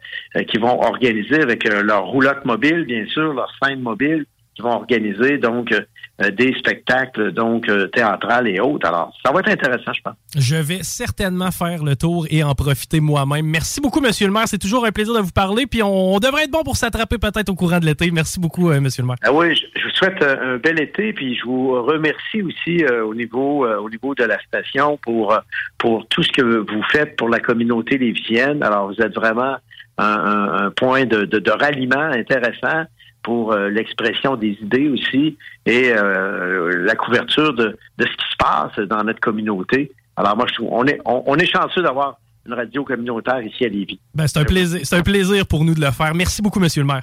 qui 0.46 0.58
vont 0.58 0.80
organiser 0.80 1.42
avec 1.42 1.64
leur 1.64 2.06
roulotte 2.06 2.44
mobile, 2.44 2.84
bien 2.84 3.04
sûr, 3.06 3.34
leur 3.34 3.52
scène 3.60 3.80
mobile, 3.80 4.24
qui 4.58 4.62
vont 4.62 4.72
organiser 4.72 5.38
donc 5.38 5.72
euh, 5.72 6.30
des 6.30 6.52
spectacles 6.54 7.30
donc 7.30 7.68
euh, 7.68 7.86
théâtrales 7.88 8.48
et 8.48 8.58
autres. 8.58 8.88
Alors, 8.88 9.12
ça 9.24 9.32
va 9.32 9.38
être 9.38 9.50
intéressant, 9.50 9.92
je 9.92 10.00
pense. 10.02 10.14
Je 10.36 10.56
vais 10.56 10.82
certainement 10.82 11.52
faire 11.52 11.84
le 11.84 11.94
tour 11.94 12.26
et 12.28 12.42
en 12.42 12.54
profiter 12.56 12.98
moi-même. 12.98 13.46
Merci 13.46 13.80
beaucoup, 13.80 14.00
Monsieur 14.00 14.26
le 14.26 14.32
maire. 14.32 14.48
C'est 14.48 14.58
toujours 14.58 14.84
un 14.84 14.90
plaisir 14.90 15.14
de 15.14 15.20
vous 15.20 15.30
parler. 15.30 15.66
Puis 15.66 15.80
on, 15.82 16.18
devrait 16.18 16.44
être 16.44 16.50
bon 16.50 16.64
pour 16.64 16.76
s'attraper 16.76 17.18
peut-être 17.18 17.48
au 17.50 17.54
courant 17.54 17.78
de 17.78 17.86
l'été. 17.86 18.10
Merci 18.10 18.40
beaucoup, 18.40 18.68
euh, 18.68 18.80
Monsieur 18.80 19.02
le 19.02 19.08
maire. 19.08 19.16
Ah 19.22 19.32
oui, 19.32 19.54
je, 19.54 19.84
vous 19.84 19.90
souhaite 19.90 20.20
un 20.20 20.56
bel 20.56 20.80
été. 20.80 21.12
Puis 21.12 21.36
je 21.36 21.44
vous 21.44 21.80
remercie 21.82 22.42
aussi 22.42 22.84
au 22.84 23.14
niveau 23.14 23.66
au 23.66 23.88
niveau 23.88 24.14
de 24.14 24.24
la 24.24 24.38
station 24.40 24.98
pour 25.02 25.38
pour 25.78 26.06
tout 26.08 26.22
ce 26.22 26.32
que 26.32 26.42
vous 26.42 26.82
faites 26.90 27.16
pour 27.16 27.28
la 27.28 27.38
communauté 27.38 27.96
lévisienne. 27.96 28.62
Alors, 28.62 28.88
vous 28.88 29.00
êtes 29.00 29.14
vraiment 29.14 29.56
un, 29.98 30.70
point 30.76 31.04
de, 31.04 31.24
de, 31.24 31.38
de 31.38 31.50
ralliement 31.50 31.96
intéressant 31.96 32.86
pour 33.22 33.52
euh, 33.52 33.68
l'expression 33.68 34.36
des 34.36 34.58
idées 34.62 34.88
aussi 34.88 35.36
et 35.66 35.92
euh, 35.92 36.84
la 36.84 36.94
couverture 36.94 37.52
de, 37.52 37.76
ce 37.98 38.04
qui 38.04 38.30
se 38.30 38.36
passe 38.38 38.78
dans 38.88 39.04
notre 39.04 39.20
communauté. 39.20 39.92
Alors 40.16 40.36
moi, 40.36 40.46
je 40.48 40.54
trouve, 40.54 40.68
on 40.72 40.84
est, 40.86 41.00
on, 41.04 41.36
est 41.36 41.46
chanceux 41.46 41.82
d'avoir 41.82 42.18
une 42.46 42.54
radio 42.54 42.84
communautaire 42.84 43.42
ici 43.42 43.64
à 43.64 43.68
Lévis. 43.68 44.00
Ben, 44.14 44.26
c'est 44.26 44.38
un 44.38 44.44
plaisir, 44.44 44.80
c'est 44.82 44.96
un 44.96 45.02
plaisir 45.02 45.46
pour 45.46 45.64
nous 45.64 45.74
de 45.74 45.80
le 45.80 45.90
faire. 45.90 46.14
Merci 46.14 46.42
beaucoup, 46.42 46.60
Monsieur 46.60 46.82
le 46.82 46.86
maire. 46.86 47.02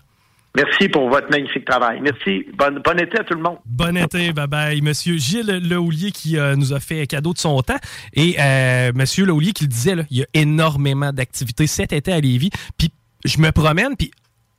Merci 0.56 0.88
pour 0.88 1.10
votre 1.10 1.30
magnifique 1.30 1.65
travail. 1.65 1.99
Merci. 2.01 2.45
Bonne, 2.58 2.80
bon 2.80 2.97
été 2.97 3.19
à 3.19 3.23
tout 3.23 3.34
le 3.34 3.41
monde. 3.41 3.58
Bon 3.65 3.95
été. 3.97 4.32
Bye 4.32 4.47
bye. 4.47 4.82
Monsieur 4.82 5.17
Gilles 5.17 5.60
Lehoulier 5.67 6.12
qui 6.12 6.38
euh, 6.38 6.56
nous 6.56 6.71
a 6.71 6.80
fait 6.80 7.06
cadeau 7.08 7.34
de 7.34 7.38
son 7.38 7.62
temps. 7.62 7.80
Et 8.13 8.36
euh, 8.39 8.91
Monsieur 8.95 9.25
Lehoulier 9.25 9.51
qui 9.51 9.65
le 9.65 9.69
disait, 9.69 9.95
il 10.10 10.17
y 10.19 10.23
a 10.23 10.28
énormément 10.34 11.12
d'activités 11.12 11.67
cet 11.67 11.91
été 11.91 12.13
à 12.13 12.21
Lévis. 12.21 12.51
Puis 12.78 12.89
je 13.25 13.39
me 13.39 13.51
promène, 13.51 13.97
puis 13.97 14.12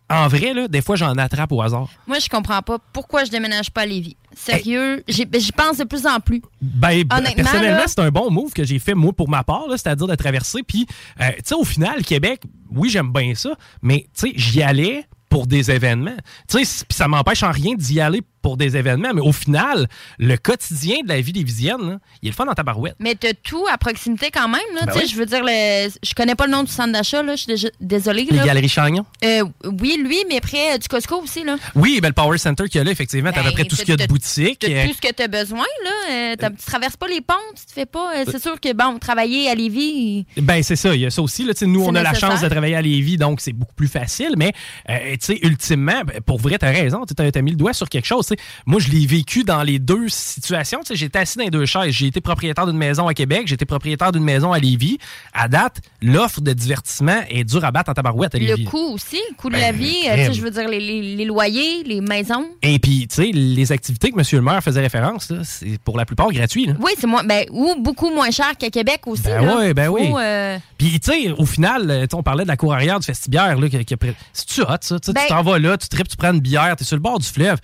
en 0.09 0.29
vrai, 0.29 0.55
là, 0.55 0.69
des 0.69 0.83
fois, 0.83 0.97
j'en 0.97 1.15
attrape 1.17 1.51
au 1.53 1.61
hasard. 1.63 1.89
Moi, 2.07 2.19
je 2.19 2.29
comprends 2.29 2.63
pas 2.63 2.79
pourquoi 2.93 3.25
je 3.25 3.31
déménage 3.31 3.71
pas 3.71 3.83
à 3.83 3.87
Lévis. 3.87 4.17
Sérieux, 4.35 5.03
ben, 5.07 5.41
j'y 5.41 5.53
pense 5.53 5.79
de 5.79 5.85
plus 5.85 6.07
en 6.07 6.21
plus. 6.21 6.43
Ben, 6.61 7.05
personnellement, 7.07 7.85
c'est 7.87 8.01
un 8.01 8.11
bon 8.11 8.31
move 8.31 8.53
que 8.53 8.65
j'ai 8.65 8.79
fait, 8.79 8.95
moi, 8.95 9.13
pour 9.13 9.29
ma 9.29 9.43
part, 9.43 9.65
c'est-à-dire 9.71 10.07
de 10.07 10.15
traverser. 10.15 10.63
Puis, 10.63 10.87
euh, 11.21 11.31
tu 11.37 11.43
sais, 11.45 11.55
au 11.55 11.65
final, 11.65 12.05
Québec, 12.05 12.43
oui, 12.71 12.89
j'aime 12.89 13.13
bien 13.13 13.35
ça, 13.35 13.51
mais, 13.83 14.07
tu 14.17 14.29
sais, 14.29 14.33
j'y 14.37 14.63
allais 14.63 15.07
pour 15.29 15.47
des 15.47 15.71
événements. 15.71 16.17
Tu 16.49 16.65
sais, 16.65 16.85
ça 16.89 17.09
m'empêche 17.09 17.43
en 17.43 17.51
rien 17.51 17.75
d'y 17.75 18.01
aller 18.01 18.23
pour 18.47 18.57
des 18.57 18.77
événements, 18.77 19.13
mais 19.13 19.21
au 19.23 19.33
final, 19.33 19.89
le 20.21 20.37
quotidien 20.37 20.99
de 21.03 21.09
la 21.09 21.21
vie 21.21 21.33
lévisienne, 21.33 21.81
là, 21.81 21.99
il 22.23 22.29
est 22.29 22.31
le 22.31 22.37
fun 22.37 22.45
dans 22.45 22.55
ta 22.55 22.63
barouette. 22.63 22.95
Mais 23.01 23.17
t'as 23.17 23.33
tout 23.43 23.67
à 23.69 23.77
proximité 23.77 24.31
quand 24.33 24.47
même. 24.47 24.61
Là, 24.77 24.83
Ben 24.87 24.93
oui. 24.95 25.09
Je 25.11 25.17
veux 25.17 25.27
dire, 25.27 25.43
le- 25.43 25.89
je 26.01 26.15
connais 26.15 26.37
pas 26.37 26.47
le 26.47 26.53
nom 26.53 26.63
du 26.63 26.71
centre 26.71 26.93
d'achat. 26.93 27.25
là, 27.25 27.35
Je 27.35 27.57
suis 27.57 27.69
désolée. 27.81 28.29
Les 28.31 28.37
là. 28.37 28.45
Galeries 28.47 28.69
Chagnon. 28.69 29.05
Euh, 29.25 29.43
oui, 29.81 29.99
lui, 30.01 30.19
mais 30.29 30.41
près 30.41 30.75
euh, 30.75 30.79
du 30.79 30.87
Costco 30.87 31.17
aussi. 31.23 31.43
Là. 31.43 31.57
Oui, 31.75 31.99
ben, 32.01 32.07
le 32.11 32.15
Power 32.15 32.39
Center 32.39 32.67
qu'il 32.69 32.77
y 32.77 32.81
a 32.81 32.85
là, 32.85 32.93
effectivement, 32.93 33.33
t'as 33.33 33.41
à 33.41 33.43
peu 33.43 33.49
Ben, 33.49 33.55
près 33.55 33.65
tout 33.65 33.75
ce 33.75 33.81
qu'il 33.83 33.91
y 33.91 33.95
a 33.95 33.97
de 33.97 34.03
t'as- 34.03 34.07
boutique. 34.07 34.61
T'as 34.61 34.69
Euh, 34.71 34.87
tout 34.87 34.95
ce 34.95 35.01
que 35.09 35.13
tu 35.13 35.23
as 35.25 35.27
besoin. 35.29 35.65
Là. 35.85 35.91
Euh, 36.13 36.37
t'as- 36.39 36.51
tu 36.51 36.65
traverses 36.65 36.97
pas 36.97 37.09
les 37.09 37.21
ponts, 37.23 37.35
tu 37.57 37.65
te 37.67 37.73
fais 37.73 37.87
pas. 37.87 38.13
euh, 38.19 38.25
c'est 38.31 38.41
sûr 38.41 38.61
que, 38.61 38.73
bon, 38.73 39.01
travailler 39.01 39.51
à 39.51 39.57
Lévis. 39.57 40.25
Ben, 40.37 40.63
c'est 40.63 40.77
ça, 40.77 40.95
il 40.95 41.01
y 41.01 41.07
a 41.07 41.11
ça 41.11 41.21
aussi. 41.21 41.43
Là. 41.45 41.53
Tu 41.53 41.59
sais, 41.61 41.67
Nous, 41.67 41.83
on 41.85 41.95
a 41.97 42.03
la 42.05 42.15
chance 42.15 42.43
de 42.43 42.49
travailler 42.49 42.77
à 42.77 42.83
Lévis, 42.83 43.17
donc 43.17 43.41
c'est 43.41 43.53
beaucoup 43.53 43.75
plus 43.75 43.89
facile. 43.89 44.35
Mais, 44.37 44.53
euh, 44.89 45.13
tu 45.15 45.17
sais, 45.35 45.39
ultimement, 45.43 46.03
ben, 46.07 46.21
pour 46.25 46.39
vrai, 46.39 46.59
t'as 46.59 46.71
raison. 46.71 47.05
Tu 47.07 47.15
as, 47.21 47.43
mis 47.43 47.51
le 47.51 47.57
doigt 47.57 47.73
sur 47.73 47.89
quelque 47.89 48.07
chose. 48.07 48.27
Moi, 48.67 48.81
je 48.81 48.91
l'ai 48.91 49.07
vécu 49.07 49.45
dans 49.45 49.63
les 49.63 49.79
deux 49.79 50.09
situations. 50.09 50.81
Tu 50.81 50.89
sais, 50.89 50.97
J'étais 50.97 51.19
assis 51.21 51.39
dans 51.39 51.45
les 51.45 51.51
deux 51.51 51.67
chaises. 51.67 51.91
J'ai 51.93 52.07
été 52.07 52.21
propriétaire 52.21 52.67
d'une 52.67 52.77
maison 52.77 53.07
à 53.09 53.15
Québec, 53.15 53.43
j'ai 53.47 53.55
été 53.55 53.65
propriétaire 53.65 54.13
d'une 54.13 54.25
maison 54.25 54.53
à 54.53 54.59
Lévis. 54.59 54.99
À 55.33 55.49
date, 55.49 55.81
l'offre 56.03 56.41
de 56.41 56.53
divertissement 56.53 57.23
est 57.29 57.45
dure 57.45 57.65
à 57.65 57.71
battre 57.71 57.91
en 57.91 57.95
tabarouette 57.95 58.35
à 58.35 58.39
Lévis. 58.39 58.65
Le 58.65 58.71
coût 58.71 58.93
aussi, 58.95 59.21
le 59.31 59.35
coût 59.37 59.49
de 59.49 59.55
Ben, 59.55 59.61
la 59.61 59.73
vie. 59.73 59.95
euh, 60.07 60.13
crème. 60.13 60.27
tu 60.29 60.33
sais, 60.33 60.39
je 60.39 60.43
veux 60.43 60.51
dire, 60.51 60.69
les, 60.69 60.81
les- 60.81 61.17
les 61.17 61.25
loyers, 61.25 61.83
les 61.85 62.01
maisons. 62.01 62.47
Et 62.63 62.79
puis, 62.79 63.07
tu 63.09 63.15
sais, 63.17 63.31
les 63.33 63.73
activités 63.73 64.11
que 64.11 64.19
M. 64.19 64.25
le 64.33 64.41
maire 64.41 64.63
faisait 64.63 64.81
référence, 64.81 65.33
c'est 65.45 65.79
pour 65.83 65.97
la 65.97 66.05
plupart 66.05 66.31
gratuit. 66.33 66.67
là. 66.67 66.75
Oui, 66.81 66.93
c'est 66.99 67.07
moins. 67.07 67.25
Ben, 67.25 67.45
ou 67.51 67.75
beaucoup 67.81 68.11
moins 68.11 68.31
cher 68.31 68.53
qu'à 68.59 68.71
Québec 68.71 69.01
aussi. 69.07 69.23
Ben 69.23 69.45
là. 69.45 69.75
ben 69.75 69.89
oui. 69.89 70.09
Faut, 70.11 70.19
euh, 70.19 70.59
Puis, 70.79 70.99
tu 71.01 71.11
sais, 71.13 71.31
au 71.33 71.47
final, 71.47 71.91
euh, 71.91 72.07
on 72.13 72.23
parlait 72.23 72.45
de 72.45 72.49
la 72.49 72.57
cour 72.57 72.73
arrière 72.75 72.99
du 73.01 73.07
Festibière. 73.07 73.57
Là, 73.59 73.69
qui- 73.69 73.85
qui 73.85 73.95
a 73.95 73.97
pris- 73.97 74.15
C'est-tu 74.33 74.63
hot, 74.63 74.67
ça? 74.81 74.99
Tu 75.01 75.13
Ben- 75.13 75.23
tu 75.23 75.29
t'en 75.29 75.43
vas 75.43 75.59
là, 75.59 75.77
tu 75.77 75.89
tripes, 75.89 76.09
tu 76.09 76.17
prends 76.17 76.33
une 76.33 76.41
bière, 76.41 76.75
t'es 76.77 76.85
sur 76.85 76.97
le 76.97 77.03
bord 77.03 77.19
du 77.19 77.27
fleuve. 77.27 77.59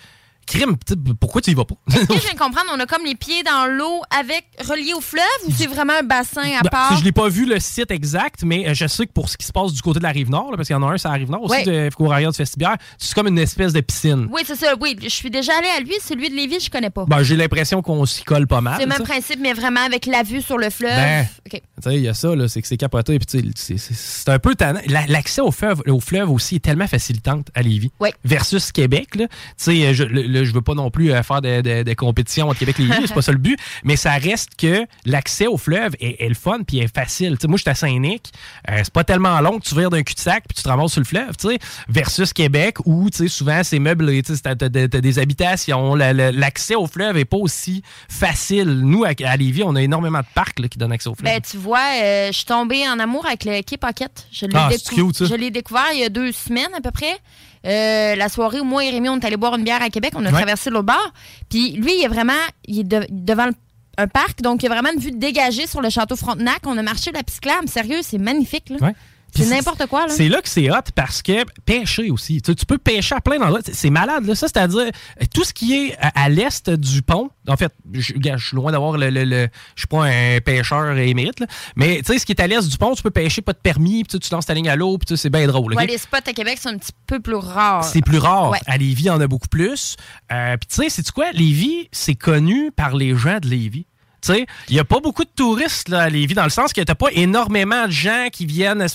Crime, 0.46 0.76
pourquoi 1.20 1.40
tu 1.40 1.50
y 1.50 1.54
vas 1.54 1.64
pas? 1.64 1.74
Est-ce 1.88 2.06
que 2.06 2.14
je 2.14 2.20
viens 2.22 2.32
de 2.34 2.38
comprendre, 2.38 2.70
on 2.74 2.80
a 2.80 2.86
comme 2.86 3.04
les 3.04 3.14
pieds 3.14 3.42
dans 3.42 3.66
l'eau 3.66 4.02
avec 4.18 4.44
relié 4.68 4.92
au 4.92 5.00
fleuve 5.00 5.22
ou 5.46 5.52
c'est 5.56 5.66
vraiment 5.66 5.94
un 6.00 6.02
bassin 6.02 6.42
à 6.58 6.62
Ben, 6.62 6.70
part? 6.70 6.96
je 6.98 7.04
n'ai 7.04 7.12
pas 7.12 7.28
vu 7.28 7.46
le 7.46 7.58
site 7.60 7.90
exact, 7.90 8.42
mais 8.44 8.68
euh, 8.68 8.74
je 8.74 8.86
sais 8.86 9.06
que 9.06 9.12
pour 9.12 9.28
ce 9.28 9.36
qui 9.36 9.46
se 9.46 9.52
passe 9.52 9.72
du 9.72 9.80
côté 9.82 9.98
de 9.98 10.04
la 10.04 10.10
rive 10.10 10.30
nord, 10.30 10.50
là, 10.50 10.56
parce 10.56 10.68
qu'il 10.68 10.76
y 10.76 10.78
en 10.78 10.82
a 10.82 10.92
un, 10.92 10.98
c'est 10.98 11.08
la 11.08 11.14
rive 11.14 11.30
nord 11.30 11.42
aussi, 11.44 11.62
de 11.64 11.88
arrière 12.12 12.30
du 12.30 12.36
Festibière, 12.36 12.76
c'est 12.98 13.14
comme 13.14 13.28
une 13.28 13.38
espèce 13.38 13.72
de 13.72 13.80
piscine. 13.80 14.28
Oui, 14.30 14.42
c'est 14.44 14.56
ça. 14.56 14.74
Oui, 14.80 14.96
je 15.02 15.08
suis 15.08 15.30
déjà 15.30 15.52
allée 15.58 15.68
à 15.76 15.80
lui. 15.80 15.94
Celui 16.04 16.28
de 16.28 16.34
Lévis, 16.34 16.60
je 16.60 16.70
connais 16.70 16.90
pas. 16.90 17.04
Ben, 17.06 17.22
j'ai 17.22 17.36
l'impression 17.36 17.80
qu'on 17.82 18.04
s'y 18.04 18.24
colle 18.24 18.46
pas 18.46 18.60
mal. 18.60 18.74
c'est 18.76 18.82
le 18.82 18.88
même 18.88 18.98
ça. 18.98 19.04
principe, 19.04 19.38
mais 19.40 19.52
vraiment 19.52 19.80
avec 19.80 20.06
la 20.06 20.22
vue 20.22 20.42
sur 20.42 20.58
le 20.58 20.68
fleuve. 20.70 20.90
Ben, 20.94 21.26
OK. 21.54 21.60
Tu 21.82 21.90
sais, 21.90 21.96
il 21.96 22.02
y 22.02 22.08
a 22.08 22.14
ça, 22.14 22.34
là, 22.34 22.48
c'est 22.48 22.62
que 22.62 22.68
c'est 22.68 22.76
capoté. 22.76 23.18
C'est- 23.26 24.28
un 24.28 24.38
peu 24.38 24.54
tannant. 24.54 24.80
La- 24.86 25.06
L'accès 25.06 25.40
au 25.40 25.50
fleuve, 25.50 25.82
au 25.88 26.00
fleuve 26.00 26.30
aussi 26.30 26.56
est 26.56 26.60
tellement 26.60 26.86
facilitante 26.86 27.48
à 27.54 27.62
Lévis. 27.62 27.90
Ouais. 28.00 28.12
Versus 28.24 28.72
Québec, 28.72 29.14
là. 29.16 29.26
Tu 29.28 29.34
sais, 29.56 29.94
je, 29.94 30.04
je 30.04 30.52
veux 30.52 30.62
pas 30.62 30.74
non 30.74 30.90
plus 30.90 31.12
euh, 31.12 31.22
faire 31.22 31.42
de, 31.42 31.60
de, 31.60 31.82
de 31.82 31.94
compétition 31.94 32.48
entre 32.48 32.58
Québec 32.60 32.76
et 32.78 32.82
Lévis, 32.84 33.02
c'est 33.08 33.14
pas 33.14 33.22
ça 33.22 33.32
le 33.32 33.38
but. 33.38 33.58
Mais 33.84 33.96
ça 33.96 34.12
reste 34.12 34.50
que 34.56 34.86
l'accès 35.04 35.46
au 35.46 35.56
fleuve 35.58 35.92
est, 36.00 36.24
est 36.24 36.28
le 36.28 36.34
fun 36.34 36.60
puis 36.66 36.78
est 36.78 36.92
facile. 36.94 37.32
Tu 37.36 37.42
sais, 37.42 37.48
moi, 37.48 37.56
je 37.56 37.62
suis 37.62 37.70
à 37.70 37.74
Saint-Nic. 37.74 38.32
euh, 38.70 38.80
c'est 38.82 38.92
pas 38.92 39.04
tellement 39.04 39.40
long 39.40 39.58
que 39.58 39.64
tu 39.68 39.74
vires 39.74 39.90
d'un 39.90 40.02
cul-de-sac 40.02 40.44
puis 40.48 40.56
tu 40.56 40.62
te 40.62 40.68
ramasses 40.68 40.92
sur 40.92 41.00
le 41.00 41.06
fleuve, 41.06 41.36
tu 41.36 41.48
sais. 41.48 41.58
Versus 41.88 42.32
Québec 42.32 42.76
où, 42.86 43.10
tu 43.10 43.18
sais, 43.18 43.28
souvent, 43.28 43.62
c'est 43.64 43.78
meublé. 43.78 44.22
Tu 44.22 44.34
sais, 44.34 44.40
t'as- 44.42 44.56
t'as 44.56 44.68
t'as 44.70 45.00
des 45.00 45.18
habitations. 45.18 45.94
La- 45.94 46.12
la- 46.12 46.32
L'accès 46.32 46.74
au 46.74 46.86
fleuve 46.86 47.16
est 47.18 47.24
pas 47.24 47.36
aussi 47.36 47.82
facile. 48.08 48.80
Nous, 48.84 49.04
à, 49.04 49.10
à 49.24 49.36
Lévis, 49.36 49.62
on 49.64 49.74
a 49.76 49.82
énormément 49.82 50.20
de 50.20 50.26
parcs 50.34 50.58
là, 50.58 50.68
qui 50.68 50.78
donnent 50.78 50.92
accès 50.92 51.08
au 51.08 51.14
fleuve. 51.14 51.32
Ben, 51.32 51.40
tu 51.48 51.56
vois, 51.56 51.78
euh, 52.02 52.28
je 52.28 52.32
suis 52.36 52.44
tombée 52.44 52.88
en 52.88 52.98
amour 52.98 53.26
avec 53.26 53.44
le 53.44 53.60
Key 53.62 53.76
Pocket. 53.76 54.26
Je 54.32 54.46
l'ai 54.46 54.52
Ah, 54.54 54.68
décou-. 54.70 55.12
Je 55.26 55.34
l'ai 55.34 55.50
découvert 55.50 55.86
il 55.92 56.00
y 56.00 56.04
a 56.04 56.08
deux 56.08 56.32
semaines 56.32 56.72
à 56.76 56.80
peu 56.80 56.90
près. 56.90 57.16
Euh, 57.64 58.16
la 58.16 58.28
soirée 58.28 58.60
où 58.60 58.64
moi 58.64 58.84
et 58.84 58.90
Rémi, 58.90 59.08
on 59.08 59.18
est 59.20 59.24
allé 59.24 59.36
boire 59.36 59.54
une 59.54 59.64
bière 59.64 59.82
à 59.82 59.88
Québec. 59.90 60.12
On 60.16 60.24
a 60.24 60.28
Ouais. 60.30 60.32
traversé 60.32 60.70
l'autre 60.70 60.86
bord. 60.86 61.12
Puis 61.48 61.72
lui, 61.72 61.98
il 61.98 62.04
est 62.04 62.08
vraiment 62.08 62.32
il 62.66 62.80
est 62.80 62.84
de- 62.84 63.06
devant 63.10 63.46
le- 63.46 63.52
un 63.98 64.08
parc. 64.08 64.40
Donc, 64.42 64.62
il 64.62 64.66
y 64.66 64.68
a 64.68 64.72
vraiment 64.74 64.90
une 64.92 64.98
vue 65.00 65.12
dégagée 65.12 65.66
sur 65.66 65.80
le 65.82 65.90
château 65.90 66.16
Frontenac. 66.16 66.60
On 66.66 66.76
a 66.78 66.82
marché 66.82 67.12
la 67.12 67.22
pisclame. 67.22 67.66
Sérieux, 67.66 68.00
c'est 68.02 68.18
magnifique. 68.18 68.70
là. 68.70 68.78
Ouais. 68.80 68.94
C'est 69.34 69.46
n'importe 69.46 69.86
quoi. 69.86 70.06
Là. 70.06 70.12
C'est 70.14 70.28
là 70.28 70.40
que 70.42 70.48
c'est 70.48 70.70
hot 70.70 70.74
parce 70.94 71.22
que 71.22 71.44
pêcher 71.64 72.10
aussi. 72.10 72.40
Tu, 72.42 72.54
tu 72.54 72.66
peux 72.66 72.78
pêcher 72.78 73.14
à 73.14 73.20
plein 73.20 73.38
d'endroits. 73.38 73.60
C'est- 73.64 73.74
C'est 73.74 73.90
malade, 73.90 74.24
là. 74.26 74.34
Ça, 74.34 74.46
c'est-à-dire 74.48 74.78
euh, 74.80 75.24
tout 75.34 75.44
ce 75.44 75.52
qui 75.52 75.74
est 75.74 75.96
à, 75.98 76.24
à 76.24 76.28
l'est 76.28 76.68
du 76.70 77.02
pont. 77.02 77.30
En 77.48 77.56
fait, 77.56 77.72
je, 77.92 78.00
suis 78.02 78.56
loin 78.56 78.70
d'avoir 78.72 78.96
le. 78.98 79.10
le- 79.10 79.24
le- 79.24 79.48
je 79.74 79.80
suis 79.80 79.86
pas 79.88 80.04
un 80.04 80.40
pêcheur 80.40 80.96
émérite, 80.98 81.40
là. 81.40 81.46
Mais 81.76 81.98
tu 81.98 82.12
sais, 82.12 82.18
ce 82.18 82.26
qui 82.26 82.32
est 82.32 82.40
à 82.40 82.46
l'est 82.46 82.68
du 82.68 82.76
pont, 82.78 82.94
tu 82.94 83.02
peux 83.02 83.10
pêcher 83.10 83.42
pas 83.42 83.52
de 83.52 83.58
permis, 83.58 84.04
puis 84.04 84.18
tu, 84.18 84.32
lances 84.32 84.46
ta 84.46 84.54
ligne 84.54 84.68
à 84.68 84.76
l'eau, 84.76 84.98
puis 84.98 85.06
tu 85.06 85.16
sais, 85.16 85.22
c'est 85.22 85.30
bien 85.30 85.46
drôle. 85.46 85.74
Ouais, 85.74 85.86
les 85.86 85.98
spots 85.98 86.16
à 86.26 86.32
Québec 86.32 86.58
sont 86.60 86.68
un 86.68 86.78
petit 86.78 86.92
peu 87.06 87.18
plus 87.20 87.34
rares. 87.34 87.84
C'est 87.84 88.02
plus 88.02 88.18
rare. 88.18 88.50
Ouais. 88.50 88.58
À 88.66 88.76
Lévis, 88.76 89.02
il 89.04 89.06
y 89.06 89.10
en 89.10 89.20
a 89.20 89.26
beaucoup 89.26 89.48
plus. 89.48 89.96
Euh, 90.32 90.56
Puis 90.58 90.68
tu 90.68 90.74
sais, 90.82 90.88
c'est 90.90 91.10
quoi? 91.10 91.32
Lévis, 91.32 91.88
c'est 91.92 92.14
connu 92.14 92.70
par 92.70 92.94
les 92.94 93.16
gens 93.16 93.38
de 93.40 93.48
Lévis. 93.48 93.86
Tu 94.22 94.46
il 94.68 94.74
n'y 94.74 94.78
a 94.78 94.84
pas 94.84 95.00
beaucoup 95.00 95.24
de 95.24 95.30
touristes 95.34 95.88
là, 95.88 96.02
à 96.02 96.08
Lévis, 96.08 96.34
dans 96.34 96.44
le 96.44 96.50
sens 96.50 96.72
que 96.72 96.80
tu 96.80 96.94
pas 96.94 97.08
énormément 97.12 97.86
de 97.86 97.90
gens 97.92 98.28
qui 98.32 98.46
viennent. 98.46 98.86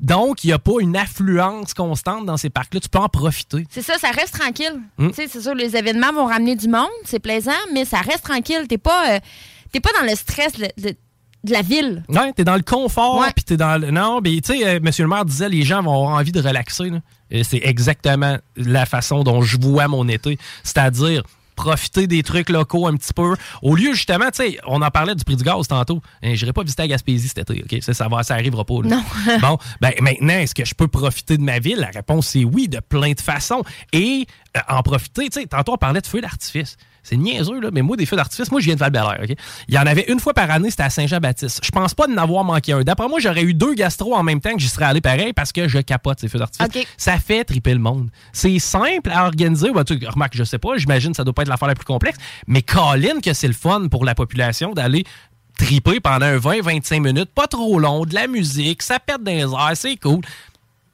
Donc, 0.00 0.44
il 0.44 0.48
n'y 0.48 0.52
a 0.52 0.58
pas 0.58 0.72
une 0.80 0.96
affluence 0.96 1.72
constante 1.74 2.26
dans 2.26 2.36
ces 2.36 2.50
parcs-là. 2.50 2.80
Tu 2.80 2.88
peux 2.88 2.98
en 2.98 3.08
profiter. 3.08 3.66
C'est 3.70 3.82
ça, 3.82 3.96
ça 3.98 4.10
reste 4.10 4.38
tranquille. 4.38 4.80
Mm. 4.98 5.10
Tu 5.10 5.28
C'est 5.28 5.40
sûr, 5.40 5.54
les 5.54 5.76
événements 5.76 6.12
vont 6.12 6.26
ramener 6.26 6.56
du 6.56 6.68
monde, 6.68 6.88
c'est 7.04 7.20
plaisant, 7.20 7.52
mais 7.72 7.84
ça 7.84 7.98
reste 7.98 8.24
tranquille. 8.24 8.66
T'es 8.68 8.78
pas, 8.78 9.14
euh, 9.14 9.18
t'es 9.72 9.80
pas 9.80 9.90
dans 9.98 10.06
le 10.06 10.14
stress 10.14 10.52
de, 10.52 10.94
la 11.48 11.62
ville. 11.62 12.02
Ouais, 12.10 12.32
t'es 12.34 12.44
dans 12.44 12.56
le 12.56 12.62
confort, 12.62 13.18
Ouais. 13.20 13.32
puis 13.34 13.44
t'es 13.44 13.56
dans 13.56 13.80
le. 13.80 13.90
Non, 13.90 14.20
mais 14.22 14.40
tu 14.42 14.58
sais, 14.58 14.66
euh, 14.66 14.80
Monsieur 14.82 15.04
le 15.04 15.08
maire 15.08 15.24
disait 15.24 15.48
les 15.48 15.62
gens 15.62 15.82
vont 15.82 15.94
avoir 15.94 16.18
envie 16.18 16.32
de 16.32 16.40
relaxer. 16.40 16.90
là. 16.90 16.98
Et 17.30 17.44
c'est 17.44 17.60
exactement 17.62 18.36
la 18.56 18.84
façon 18.84 19.22
dont 19.22 19.40
je 19.40 19.56
vois 19.58 19.88
mon 19.88 20.06
été. 20.08 20.36
C'est-à-dire 20.64 21.22
profiter 21.60 22.06
des 22.06 22.22
trucs 22.22 22.48
locaux 22.48 22.86
un 22.86 22.96
petit 22.96 23.12
peu. 23.12 23.36
Au 23.62 23.74
lieu, 23.76 23.92
justement, 23.92 24.30
tu 24.30 24.42
sais, 24.42 24.58
on 24.66 24.80
en 24.80 24.90
parlait 24.90 25.14
du 25.14 25.24
prix 25.24 25.36
du 25.36 25.44
gaz 25.44 25.68
tantôt. 25.68 26.00
Je 26.22 26.28
n'irai 26.28 26.52
pas 26.52 26.62
visiter 26.62 26.84
à 26.84 26.88
Gaspésie 26.88 27.28
cet 27.28 27.50
été, 27.50 27.62
OK? 27.62 27.82
Ça, 27.82 27.92
ça, 27.92 28.08
va, 28.08 28.22
ça 28.22 28.34
arrivera 28.34 28.64
pas. 28.64 28.82
là. 28.82 28.96
Non. 28.96 29.02
bon, 29.40 29.58
ben 29.80 29.92
maintenant, 30.00 30.38
est-ce 30.38 30.54
que 30.54 30.64
je 30.64 30.74
peux 30.74 30.88
profiter 30.88 31.36
de 31.36 31.42
ma 31.42 31.58
ville? 31.58 31.78
La 31.78 31.88
réponse, 31.88 32.28
c'est 32.28 32.44
oui, 32.44 32.68
de 32.68 32.80
plein 32.80 33.12
de 33.12 33.20
façons. 33.20 33.62
Et 33.92 34.26
euh, 34.56 34.60
en 34.68 34.82
profiter, 34.82 35.28
tu 35.28 35.40
sais, 35.40 35.46
tantôt, 35.46 35.74
on 35.74 35.76
parlait 35.76 36.00
de 36.00 36.06
feux 36.06 36.20
d'artifice. 36.20 36.76
C'est 37.02 37.16
niaiseux, 37.16 37.60
là, 37.60 37.70
mais 37.72 37.82
moi, 37.82 37.96
des 37.96 38.06
feux 38.06 38.16
d'artifice, 38.16 38.50
moi, 38.50 38.60
je 38.60 38.66
viens 38.66 38.74
de 38.74 38.80
val 38.80 38.92
OK? 39.22 39.34
Il 39.68 39.74
y 39.74 39.78
en 39.78 39.86
avait 39.86 40.04
une 40.08 40.20
fois 40.20 40.34
par 40.34 40.50
année, 40.50 40.70
c'était 40.70 40.82
à 40.82 40.90
Saint-Jean-Baptiste. 40.90 41.60
Je 41.62 41.70
pense 41.70 41.94
pas 41.94 42.06
d'en 42.06 42.16
avoir 42.16 42.44
manqué 42.44 42.72
un. 42.72 42.82
D'après 42.82 43.08
moi, 43.08 43.20
j'aurais 43.20 43.42
eu 43.42 43.54
deux 43.54 43.74
gastro 43.74 44.14
en 44.14 44.22
même 44.22 44.40
temps 44.40 44.52
que 44.52 44.60
j'y 44.60 44.68
serais 44.68 44.84
allé 44.86 45.00
pareil 45.00 45.32
parce 45.32 45.52
que 45.52 45.68
je 45.68 45.78
capote 45.78 46.20
ces 46.20 46.28
feux 46.28 46.38
d'artifice. 46.38 46.86
Ça 46.96 47.18
fait 47.18 47.44
triper 47.44 47.72
le 47.72 47.80
monde. 47.80 48.10
C'est 48.32 48.58
simple 48.58 49.10
à 49.10 49.24
organiser. 49.24 49.70
Ben, 49.72 49.84
tu, 49.84 49.98
remarque, 50.06 50.36
je 50.36 50.44
sais 50.44 50.58
pas, 50.58 50.76
j'imagine 50.76 51.10
que 51.10 51.16
ça 51.16 51.24
doit 51.24 51.34
pas 51.34 51.42
être 51.42 51.48
l'affaire 51.48 51.68
la 51.68 51.74
plus 51.74 51.84
complexe, 51.84 52.18
mais 52.46 52.62
Colin, 52.62 53.20
que 53.22 53.32
c'est 53.32 53.48
le 53.48 53.54
fun 53.54 53.88
pour 53.88 54.04
la 54.04 54.14
population 54.14 54.72
d'aller 54.72 55.04
triper 55.58 56.00
pendant 56.00 56.26
un 56.26 56.38
20-25 56.38 57.00
minutes, 57.00 57.30
pas 57.34 57.46
trop 57.46 57.78
long, 57.78 58.04
de 58.04 58.14
la 58.14 58.26
musique, 58.26 58.82
ça 58.82 58.98
pète 58.98 59.22
dans 59.22 59.30
les 59.30 59.42
airs, 59.42 59.72
c'est 59.74 59.96
cool. 59.96 60.20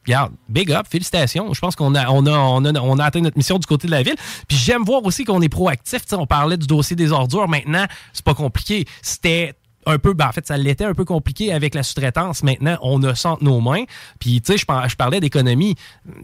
Regarde, 0.07 0.33
big 0.49 0.71
up, 0.73 0.87
félicitations. 0.89 1.53
Je 1.53 1.61
pense 1.61 1.75
qu'on 1.75 1.95
a, 1.95 2.09
on 2.09 2.27
a, 2.27 2.31
on 2.31 2.65
a, 2.65 2.81
on 2.81 2.99
a 2.99 3.05
atteint 3.05 3.21
notre 3.21 3.37
mission 3.37 3.59
du 3.59 3.67
côté 3.67 3.87
de 3.87 3.93
la 3.93 4.03
ville. 4.03 4.15
Puis 4.47 4.57
j'aime 4.57 4.85
voir 4.85 5.05
aussi 5.05 5.25
qu'on 5.25 5.43
est 5.43 5.49
proactif. 5.49 6.03
On 6.13 6.27
parlait 6.27 6.57
du 6.57 6.67
dossier 6.67 6.95
des 6.95 7.11
ordures. 7.13 7.49
Maintenant, 7.49 7.87
c'est 8.13 8.25
pas 8.25 8.35
compliqué. 8.35 8.87
C'était 9.03 9.55
un 9.87 9.99
peu, 9.99 10.13
ben 10.13 10.27
en 10.29 10.33
fait, 10.33 10.47
ça 10.47 10.57
l'était 10.57 10.85
un 10.85 10.95
peu 10.95 11.05
compliqué 11.05 11.53
avec 11.53 11.75
la 11.75 11.83
sous-traitance. 11.83 12.43
Maintenant, 12.43 12.77
on 12.83 13.03
a 13.05 13.13
entre 13.27 13.43
nos 13.43 13.61
mains. 13.61 13.85
Puis, 14.19 14.41
tu 14.41 14.53
sais, 14.53 14.59
je, 14.59 14.67
par- 14.67 14.89
je 14.89 14.97
parlais 14.97 15.21
d'économie. 15.21 15.75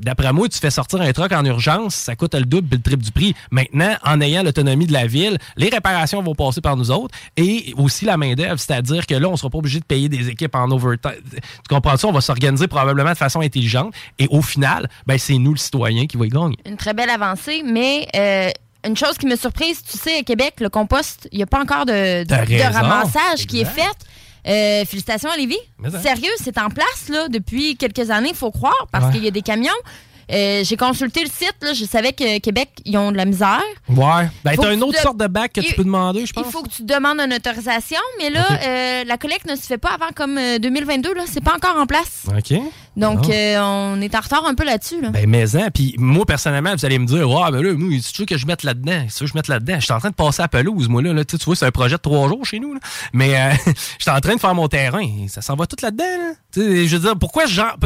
D'après 0.00 0.32
moi, 0.32 0.48
tu 0.48 0.58
fais 0.58 0.70
sortir 0.70 1.00
un 1.00 1.12
truck 1.12 1.32
en 1.32 1.44
urgence, 1.44 1.94
ça 1.94 2.16
coûte 2.16 2.34
le 2.34 2.44
double, 2.44 2.68
le 2.72 2.80
triple 2.82 3.02
du 3.02 3.12
prix. 3.12 3.34
Maintenant, 3.50 3.94
en 4.04 4.20
ayant 4.20 4.42
l'autonomie 4.42 4.86
de 4.86 4.92
la 4.92 5.06
ville, 5.06 5.38
les 5.56 5.68
réparations 5.68 6.22
vont 6.22 6.34
passer 6.34 6.60
par 6.60 6.76
nous 6.76 6.90
autres 6.90 7.14
et 7.36 7.72
aussi 7.76 8.04
la 8.04 8.16
main-d'œuvre. 8.16 8.58
C'est-à-dire 8.58 9.06
que 9.06 9.14
là, 9.14 9.28
on 9.28 9.36
sera 9.36 9.50
pas 9.50 9.58
obligé 9.58 9.80
de 9.80 9.84
payer 9.84 10.08
des 10.08 10.28
équipes 10.28 10.54
en 10.54 10.70
overtime. 10.70 11.12
Tu 11.32 11.40
comprends 11.68 11.96
ça? 11.96 12.08
On 12.08 12.12
va 12.12 12.20
s'organiser 12.20 12.66
probablement 12.68 13.12
de 13.12 13.16
façon 13.16 13.40
intelligente. 13.40 13.94
Et 14.18 14.26
au 14.30 14.42
final, 14.42 14.88
ben, 15.06 15.18
c'est 15.18 15.38
nous, 15.38 15.52
le 15.52 15.58
citoyen, 15.58 16.06
qui 16.06 16.16
va 16.16 16.26
y 16.26 16.28
gagner. 16.28 16.56
Une 16.66 16.76
très 16.76 16.94
belle 16.94 17.10
avancée, 17.10 17.62
mais 17.64 18.06
euh, 18.16 18.50
une 18.86 18.96
chose 18.96 19.16
qui 19.18 19.26
me 19.26 19.36
surprise, 19.36 19.82
tu 19.82 19.96
sais, 19.98 20.18
à 20.18 20.22
Québec, 20.22 20.54
le 20.60 20.68
compost, 20.68 21.28
il 21.32 21.36
n'y 21.38 21.42
a 21.42 21.46
pas 21.46 21.60
encore 21.60 21.86
de, 21.86 22.24
ramassage 22.72 23.46
qui 23.46 23.60
est 23.60 23.64
fait. 23.64 23.82
Euh, 24.44 24.84
félicitations 24.84 25.30
à 25.30 25.36
Lévis. 25.36 25.56
Sérieux, 26.02 26.32
c'est 26.42 26.58
en 26.58 26.68
place 26.68 27.08
là, 27.08 27.28
depuis 27.28 27.76
quelques 27.76 28.10
années, 28.10 28.30
il 28.30 28.34
faut 28.34 28.50
croire, 28.50 28.88
parce 28.90 29.06
Ouais. 29.06 29.12
qu'il 29.12 29.24
y 29.24 29.28
a 29.28 29.30
des 29.30 29.42
camions. 29.42 29.70
Euh, 30.32 30.62
J'ai 30.64 30.76
consulté 30.76 31.20
le 31.22 31.28
site, 31.28 31.56
là, 31.62 31.72
je 31.74 31.84
savais 31.84 32.12
que 32.12 32.38
Québec, 32.38 32.70
ils 32.84 32.96
ont 32.96 33.12
de 33.12 33.16
la 33.16 33.24
misère. 33.24 33.62
Ouais. 33.88 34.28
Ben, 34.44 34.56
t'as 34.56 34.72
une 34.72 34.78
tu 34.80 34.84
autre 34.84 34.92
de- 34.98 35.02
sorte 35.02 35.16
de 35.18 35.26
bac 35.26 35.52
que 35.52 35.60
tu 35.60 35.74
peux 35.74 35.84
demander, 35.84 36.24
je 36.26 36.32
pense. 36.32 36.44
Il 36.46 36.50
faut 36.52 36.62
que 36.62 36.70
tu 36.70 36.84
demandes 36.84 37.20
une 37.20 37.34
autorisation, 37.34 37.98
mais 38.18 38.30
là, 38.30 38.46
euh, 38.64 39.04
la 39.04 39.18
collecte 39.18 39.46
ne 39.46 39.56
se 39.56 39.62
fait 39.62 39.78
pas 39.78 39.90
avant 39.94 40.10
comme 40.14 40.38
euh, 40.38 40.58
2022. 40.58 41.14
Là, 41.14 41.22
c'est 41.26 41.42
pas 41.42 41.54
encore 41.56 41.76
en 41.78 41.86
place. 41.86 42.26
OK. 42.28 42.58
Donc, 42.96 43.20
Ah. 43.28 43.32
euh, 43.32 43.58
on 43.96 44.00
est 44.00 44.14
en 44.14 44.20
retard 44.20 44.46
un 44.46 44.54
peu 44.54 44.64
là-dessus. 44.64 45.00
Là. 45.00 45.10
Ben, 45.10 45.28
mais 45.28 45.56
hein, 45.56 45.68
puis 45.72 45.94
moi, 45.98 46.24
personnellement, 46.26 46.74
vous 46.74 46.84
allez 46.84 46.98
me 46.98 47.06
dire, 47.06 47.28
ouais, 47.28 47.50
ben 47.50 47.62
là, 47.62 47.72
moi, 47.74 47.98
c'est 48.02 48.14
sûr 48.14 48.26
que 48.26 48.36
je 48.38 48.46
mette 48.46 48.62
là-dedans. 48.62 49.04
C'est 49.08 49.16
sûr 49.18 49.26
que 49.26 49.32
je 49.32 49.36
mette 49.36 49.48
là-dedans. 49.48 49.76
Je 49.80 49.84
suis 49.84 49.92
en 49.92 49.98
train 49.98 50.10
de 50.10 50.14
passer 50.14 50.42
à 50.42 50.48
pelouse, 50.48 50.88
moi, 50.88 51.02
là. 51.02 51.12
là. 51.12 51.24
Tu 51.24 51.32
sais, 51.32 51.38
tu 51.38 51.44
vois, 51.46 51.56
c'est 51.56 51.66
un 51.66 51.70
projet 51.70 51.96
de 51.96 52.00
trois 52.02 52.28
jours 52.28 52.44
chez 52.44 52.58
nous, 52.60 52.74
là. 52.74 52.80
Mais, 53.12 53.36
euh, 53.36 53.50
je 53.98 54.02
suis 54.02 54.10
en 54.10 54.20
train 54.20 54.34
de 54.34 54.40
faire 54.40 54.54
mon 54.54 54.68
terrain. 54.68 55.06
Ça 55.28 55.42
s'en 55.42 55.56
va 55.56 55.66
tout 55.66 55.76
là-dedans, 55.82 56.04
là. 56.04 56.32
Tu 56.52 56.60
sais, 56.60 56.86
je 56.86 56.96
veux 56.96 57.02
dire, 57.02 57.18
pourquoi 57.18 57.46
genre. 57.46 57.76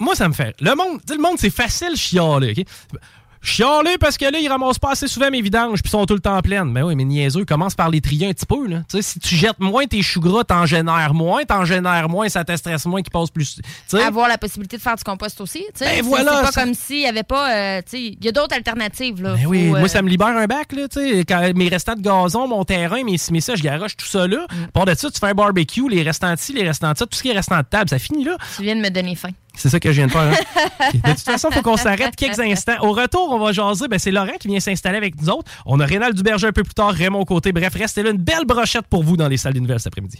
Moi, 0.00 0.14
ça 0.16 0.26
me 0.28 0.32
fait. 0.34 0.54
Le 0.60 0.74
monde, 0.74 0.98
le 1.08 1.18
monde, 1.18 1.36
c'est 1.38 1.50
facile 1.50 1.94
chialer, 1.96 2.54
OK? 2.58 2.98
Chialer 3.42 3.96
parce 3.98 4.18
que 4.18 4.26
là, 4.26 4.38
ils 4.38 4.48
ramassent 4.48 4.78
pas 4.78 4.90
assez 4.90 5.08
souvent 5.08 5.30
mes 5.30 5.40
vidanges 5.40 5.80
puis 5.80 5.88
sont 5.90 6.04
tout 6.04 6.12
le 6.12 6.20
temps 6.20 6.38
pleines. 6.42 6.70
Mais 6.70 6.82
oui, 6.82 6.94
mais 6.94 7.04
niaiseux, 7.04 7.46
commence 7.46 7.74
par 7.74 7.88
les 7.88 8.02
trier 8.02 8.26
un 8.28 8.32
petit 8.34 8.44
peu. 8.44 8.66
Là. 8.66 8.82
Tu 8.86 8.98
sais, 8.98 9.02
si 9.02 9.18
tu 9.18 9.34
jettes 9.34 9.58
moins 9.60 9.86
tes 9.86 10.02
choux 10.02 10.20
gras, 10.20 10.44
t'en 10.44 10.66
génères 10.66 11.14
moins, 11.14 11.44
t'en 11.46 11.64
génères 11.64 12.10
moins, 12.10 12.28
ça 12.28 12.44
te 12.44 12.54
stresse 12.54 12.84
moins 12.84 13.00
qu'ils 13.00 13.10
passent 13.12 13.30
plus. 13.30 13.58
Avoir 13.94 14.28
la 14.28 14.36
possibilité 14.36 14.76
de 14.76 14.82
faire 14.82 14.96
du 14.96 15.04
compost 15.04 15.40
aussi. 15.40 15.60
tu 15.72 15.84
sais. 15.84 15.86
Ben 15.86 16.02
voilà, 16.04 16.42
C'est 16.44 16.52
pas 16.54 16.64
comme 16.64 16.74
s'il 16.74 17.00
y 17.00 17.06
avait 17.06 17.22
pas. 17.22 17.50
euh, 17.50 17.78
tu 17.80 17.90
sais, 17.92 18.02
Il 18.20 18.22
y 18.22 18.28
a 18.28 18.32
d'autres 18.32 18.54
alternatives. 18.54 19.22
Là. 19.22 19.32
Ben 19.36 19.46
oui, 19.46 19.68
Faut, 19.70 19.76
euh, 19.76 19.78
moi, 19.80 19.88
ça 19.88 20.02
me 20.02 20.10
libère 20.10 20.36
un 20.36 20.46
bac, 20.46 20.72
là, 20.72 20.86
tu 20.88 21.00
sais. 21.00 21.24
Quand 21.26 21.50
mes 21.56 21.68
restants 21.68 21.94
de 21.94 22.02
gazon, 22.02 22.46
mon 22.46 22.64
terrain, 22.66 23.02
mes, 23.04 23.16
mes 23.30 23.40
ça, 23.40 23.54
je 23.54 23.62
garoche 23.62 23.96
tout 23.96 24.04
ça 24.06 24.26
là. 24.26 24.46
Mm. 24.50 24.66
Par 24.74 24.84
de 24.84 24.94
ça, 24.94 25.10
tu 25.10 25.18
fais 25.18 25.28
un 25.28 25.34
barbecue, 25.34 25.88
les 25.88 26.02
restants 26.02 26.34
de 26.34 26.38
ci, 26.38 26.52
les 26.52 26.68
restants 26.68 26.92
de 26.92 26.98
ça, 26.98 27.06
tout 27.06 27.16
ce 27.16 27.22
qui 27.22 27.30
est 27.30 27.34
restant 27.34 27.56
de 27.56 27.64
table, 27.64 27.88
ça 27.88 27.98
finit 27.98 28.24
là. 28.24 28.36
Tu 28.56 28.64
viens 28.64 28.76
de 28.76 28.82
me 28.82 28.90
donner 28.90 29.14
faim. 29.14 29.30
C'est 29.54 29.68
ça 29.68 29.78
que 29.80 29.90
je 29.90 29.96
viens 29.96 30.06
de 30.06 30.12
faire. 30.12 30.22
hein. 30.22 30.90
De 30.94 31.10
toute 31.10 31.20
façon, 31.20 31.48
il 31.50 31.54
faut 31.56 31.62
qu'on 31.62 31.76
s'arrête 31.76 32.16
quelques 32.16 32.38
instants. 32.40 32.76
Au 32.82 32.92
retour, 32.92 33.28
on 33.30 33.38
va 33.38 33.52
jaser. 33.52 33.88
Ben, 33.88 33.98
c'est 33.98 34.10
Laurent 34.10 34.36
qui 34.40 34.48
vient 34.48 34.60
s'installer 34.60 34.96
avec 34.98 35.20
nous 35.20 35.28
autres. 35.28 35.50
On 35.66 35.80
a 35.80 35.84
Rénal 35.86 36.14
Duberger 36.14 36.46
un 36.48 36.52
peu 36.52 36.62
plus 36.62 36.74
tard, 36.74 36.92
Raymond 36.92 37.24
Côté. 37.24 37.52
Bref, 37.52 37.74
restez 37.74 38.02
là. 38.02 38.10
Une 38.10 38.16
belle 38.18 38.44
brochette 38.46 38.86
pour 38.88 39.02
vous 39.02 39.16
dans 39.16 39.28
les 39.28 39.36
salles 39.36 39.52
des 39.54 39.60
nouvelles 39.60 39.80
cet 39.80 39.88
après-midi. 39.88 40.18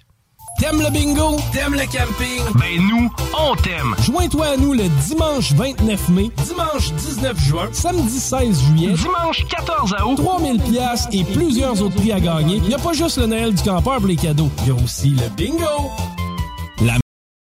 T'aimes 0.58 0.82
le 0.82 0.90
bingo? 0.90 1.36
T'aimes 1.52 1.72
le 1.74 1.86
camping? 1.86 2.42
Ben 2.58 2.82
nous, 2.90 3.10
on 3.38 3.54
t'aime! 3.54 3.94
Joins-toi 4.04 4.46
à 4.46 4.56
nous 4.56 4.74
le 4.74 4.88
dimanche 5.06 5.52
29 5.52 6.08
mai, 6.10 6.30
dimanche 6.44 6.92
19 6.92 7.38
juin, 7.40 7.68
samedi 7.72 8.18
16 8.18 8.60
juillet, 8.64 8.92
dimanche 8.94 9.46
14 9.48 9.94
août, 10.04 10.16
3000 10.16 10.60
pièces 10.60 11.06
et 11.12 11.22
plusieurs 11.24 11.80
autres 11.80 11.94
prix 11.94 12.12
à 12.12 12.20
gagner. 12.20 12.56
Il 12.56 12.64
n'y 12.64 12.74
a 12.74 12.78
pas 12.78 12.92
juste 12.92 13.16
le 13.18 13.26
Noël 13.26 13.54
du 13.54 13.62
campeur 13.62 13.98
pour 13.98 14.06
les 14.08 14.16
cadeaux, 14.16 14.50
il 14.62 14.68
y 14.68 14.70
a 14.72 14.74
aussi 14.82 15.10
le 15.10 15.28
bingo! 15.36 15.90